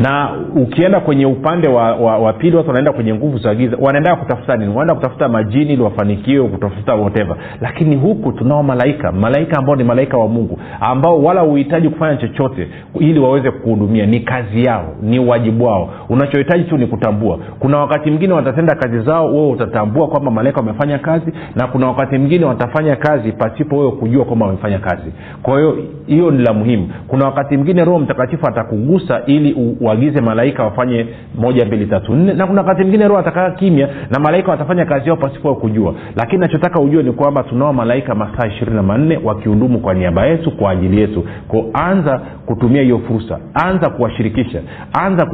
na 0.00 0.30
ukienda 0.56 1.00
kwenye 1.00 1.26
upande 1.26 1.68
wa, 1.68 1.94
wa, 1.94 2.18
wa 2.18 2.32
pili 2.32 2.56
watu 2.56 2.68
wanaenda 2.68 2.92
kwenye 2.92 3.14
nguvu 3.14 3.38
za 3.38 3.54
giza. 3.54 3.76
Wanaendaa 3.80 4.16
kutafuta 4.16 4.56
nini? 4.56 4.68
Wanaenda 4.70 4.94
kutafuta 4.94 5.28
majini 5.28 5.72
ili 5.72 5.82
wafanikiwe 5.82 6.48
kutafuta 6.48 6.94
whatever. 6.94 7.36
Lakini 7.60 7.96
huku 7.96 8.32
tunao 8.32 8.62
malaika. 8.62 9.12
Malaika 9.12 9.58
ambao 9.58 9.76
ni 9.76 9.84
malaika 9.84 10.16
wa 10.18 10.28
mungu 10.28 10.58
ambao 10.80 11.22
wala 11.22 11.40
huhitaji 11.40 11.88
kufanya 11.88 12.16
chochote 12.16 12.68
ili 13.00 13.20
waweze 13.20 13.50
kuhudumia. 13.50 14.06
Ni 14.06 14.20
kazi 14.20 14.64
yao 14.64 14.84
ni 15.02 15.18
wajibu 15.18 15.64
wao. 15.64 15.90
Unachohitaji 16.08 16.64
tu 16.64 16.78
ni 16.78 16.86
kutambua. 16.86 17.38
Kuna 17.58 17.78
wakati 17.78 18.10
mwingine 18.10 18.32
watatenda 18.34 18.74
kazi 18.74 19.00
zao 19.00 19.26
wewe 19.34 19.50
utatambua 19.50 20.08
kwamba 20.08 20.30
malaika 20.30 20.60
wamefanya 20.60 20.98
kazi 20.98 21.32
na 21.56 21.66
kuna 21.66 21.86
wakati 21.86 22.18
mwingine 22.18 22.44
watafanya 22.44 22.96
kazi 22.96 23.32
pasipo 23.32 23.78
wewe 23.78 23.92
kujua 23.92 24.24
kwamba 24.24 24.46
wamefanya 24.46 24.78
kazi. 24.78 25.12
Kwa 25.42 25.58
hiyo 25.58 25.76
hiyo 26.06 26.30
ni 26.30 26.42
la 26.44 26.52
muhimu. 26.52 26.88
Kuna 27.08 27.24
wakati 27.24 27.56
mwingine 27.56 27.84
roho 27.84 27.98
mtakatifu 27.98 28.46
atakugusa 28.48 29.22
ili 29.26 29.52
uagize 29.90 30.20
malaika 30.20 30.64
wafanye 30.64 31.06
moja 31.38 31.64
mbili 31.66 31.86
tatu 31.86 32.14
nne. 32.14 32.32
Na 32.34 32.46
kuna 32.46 32.60
wakati 32.60 32.82
mwingine 32.82 33.08
roho 33.08 33.20
atakaa 33.20 33.50
kimya 33.50 33.88
na 34.10 34.18
malaika 34.20 34.50
watafanya 34.50 34.84
kazi 34.86 35.06
yao 35.08 35.16
pasipo 35.16 35.54
kujua. 35.54 35.94
Lakini 36.16 36.40
nachotaka 36.40 36.80
ujue 36.80 37.02
ni 37.02 37.12
kwamba 37.12 37.42
tunao 37.42 37.72
malaika 37.72 38.14
masaa 38.14 38.46
ishirini 38.46 38.76
na 38.76 38.82
manne 38.82 39.20
wakihudumu 39.24 39.78
kwa 39.80 39.94
niaba 39.94 40.26
yetu 40.26 40.50
kwa 40.50 40.70
ajili 40.70 41.00
yetu. 41.00 41.24
Ko 41.48 41.64
anza 41.72 42.20
kutumia 42.46 42.82
hiyo 42.82 42.98
fursa 42.98 43.38
anza 43.54 43.90
kuwashirikisha 43.90 44.60
anza 44.92 45.26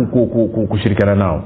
kushirikiana 0.69 1.14
nao. 1.14 1.42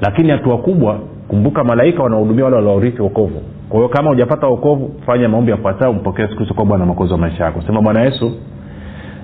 Lakini 0.00 0.30
hatua 0.30 0.58
kubwa 0.58 0.98
kumbuka 1.28 1.64
malaika 1.64 2.02
wanahudumia 2.02 2.44
wale 2.44 2.56
walaorithi 2.56 3.02
wokovu. 3.02 3.42
Kwa 3.68 3.78
hiyo 3.78 3.88
kama 3.88 4.10
hujapata 4.10 4.46
wokovu 4.46 4.94
fanya 5.06 5.28
maombi 5.28 5.50
yafuatayo 5.50 5.92
mpokee 5.92 6.26
hizo 6.26 6.54
kwa 6.54 6.64
bwana 6.64 6.86
makozi 6.86 7.12
wa 7.12 7.18
maisha 7.18 7.44
yako. 7.44 7.62
Sema 7.66 7.82
bwana 7.82 8.00
yesu 8.02 8.32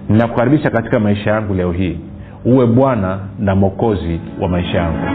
ninakukaribisha 0.09 0.71
katika 0.71 1.01
maisha 1.01 1.31
yangu 1.31 1.55
leo 1.55 1.73
hii 1.73 1.99
uwe 2.45 2.67
bwana 2.67 3.19
na 3.39 3.55
mwokozi 3.55 4.21
wa 4.41 4.49
maisha 4.49 4.79
yangu. 4.79 5.07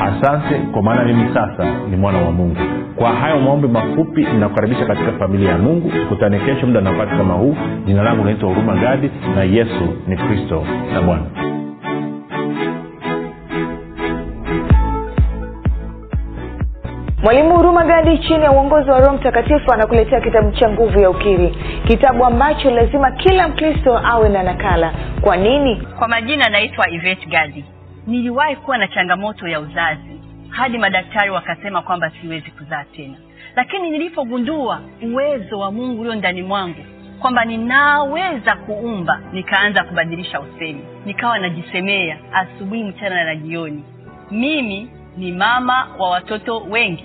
Asante 0.00 0.54
kwa 0.72 0.82
maana 0.82 1.04
mimi 1.04 1.28
sasa 1.34 1.64
ni 1.90 1.96
mwana 1.96 2.18
wa 2.18 2.32
mungu. 2.32 2.56
Kwa 2.96 3.10
hayo 3.12 3.40
maombi 3.40 3.68
mafupi 3.68 4.20
ninakukaribisha 4.24 4.86
katika 4.86 5.12
familia 5.12 5.50
ya 5.50 5.58
mungu. 5.58 5.92
Kutane 6.08 6.38
kesho 6.38 6.66
muda 6.66 6.80
na 6.80 7.06
kama 7.06 7.34
huu. 7.34 7.56
Jina 7.86 8.02
langu 8.02 8.24
naitwa 8.24 8.48
huruma 8.48 8.74
gadi 8.74 9.10
na 9.36 9.42
yesu 9.44 9.88
ni 10.08 10.16
kristo 10.16 10.64
na 10.94 11.02
bwana 11.02 11.22
mwalimu 17.28 17.56
huruma 17.56 17.84
gadi 17.84 18.18
chini 18.18 18.44
ya 18.44 18.52
uongozi 18.52 18.90
wa 18.90 19.00
roho 19.00 19.12
mtakatifu 19.16 19.72
anakuletea 19.72 20.20
kitabu 20.20 20.52
cha 20.52 20.68
nguvu 20.70 21.00
ya 21.00 21.10
ukiri. 21.10 21.56
Kitabu 21.86 22.24
ambacho 22.24 22.70
lazima 22.70 23.10
kila 23.10 23.48
mkristo 23.48 23.98
awe 24.04 24.28
na 24.28 24.42
nakala. 24.42 24.94
Kwa 25.20 25.36
nini? 25.36 25.76
Kwa 25.98 26.08
majina 26.08 26.48
naitwa 26.50 26.90
ivet 26.90 27.28
gadi. 27.28 27.64
Niliwahi 28.06 28.56
kuwa 28.56 28.78
na 28.78 28.88
changamoto 28.88 29.48
ya 29.48 29.60
uzazi 29.60 30.20
hadi 30.48 30.78
madaktari 30.78 31.30
wakasema 31.30 31.82
kwamba 31.82 32.10
siwezi 32.10 32.50
kuzaa 32.50 32.84
tena. 32.84 33.14
Lakini 33.56 33.90
nilipogundua 33.90 34.80
uwezo 35.02 35.58
wa 35.58 35.72
mungu 35.72 36.00
ulio 36.00 36.14
ndani 36.14 36.42
mwangu 36.42 36.84
kwamba 37.20 37.44
ninaweza 37.44 38.56
kuumba 38.56 39.20
nikaanza 39.32 39.84
kubadilisha 39.84 40.40
usemi. 40.40 40.80
Nikawa 41.06 41.38
najisemea 41.38 42.16
asubuhi 42.32 42.84
mchana 42.84 43.24
na 43.24 43.36
jioni. 43.36 43.84
Mimi 44.30 44.90
ni 45.16 45.32
mama 45.32 45.88
wa 45.98 46.10
watoto 46.10 46.58
wengi 46.70 47.04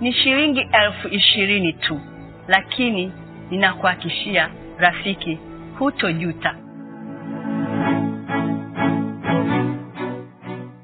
ni 0.00 0.12
shilingi 0.12 0.68
elfu 0.72 1.08
ishirini 1.08 1.72
tu 1.72 2.00
lakini 2.48 3.12
ninakuhakishia 3.50 4.50
rafiki 4.78 5.38
hutojuta 5.78 6.54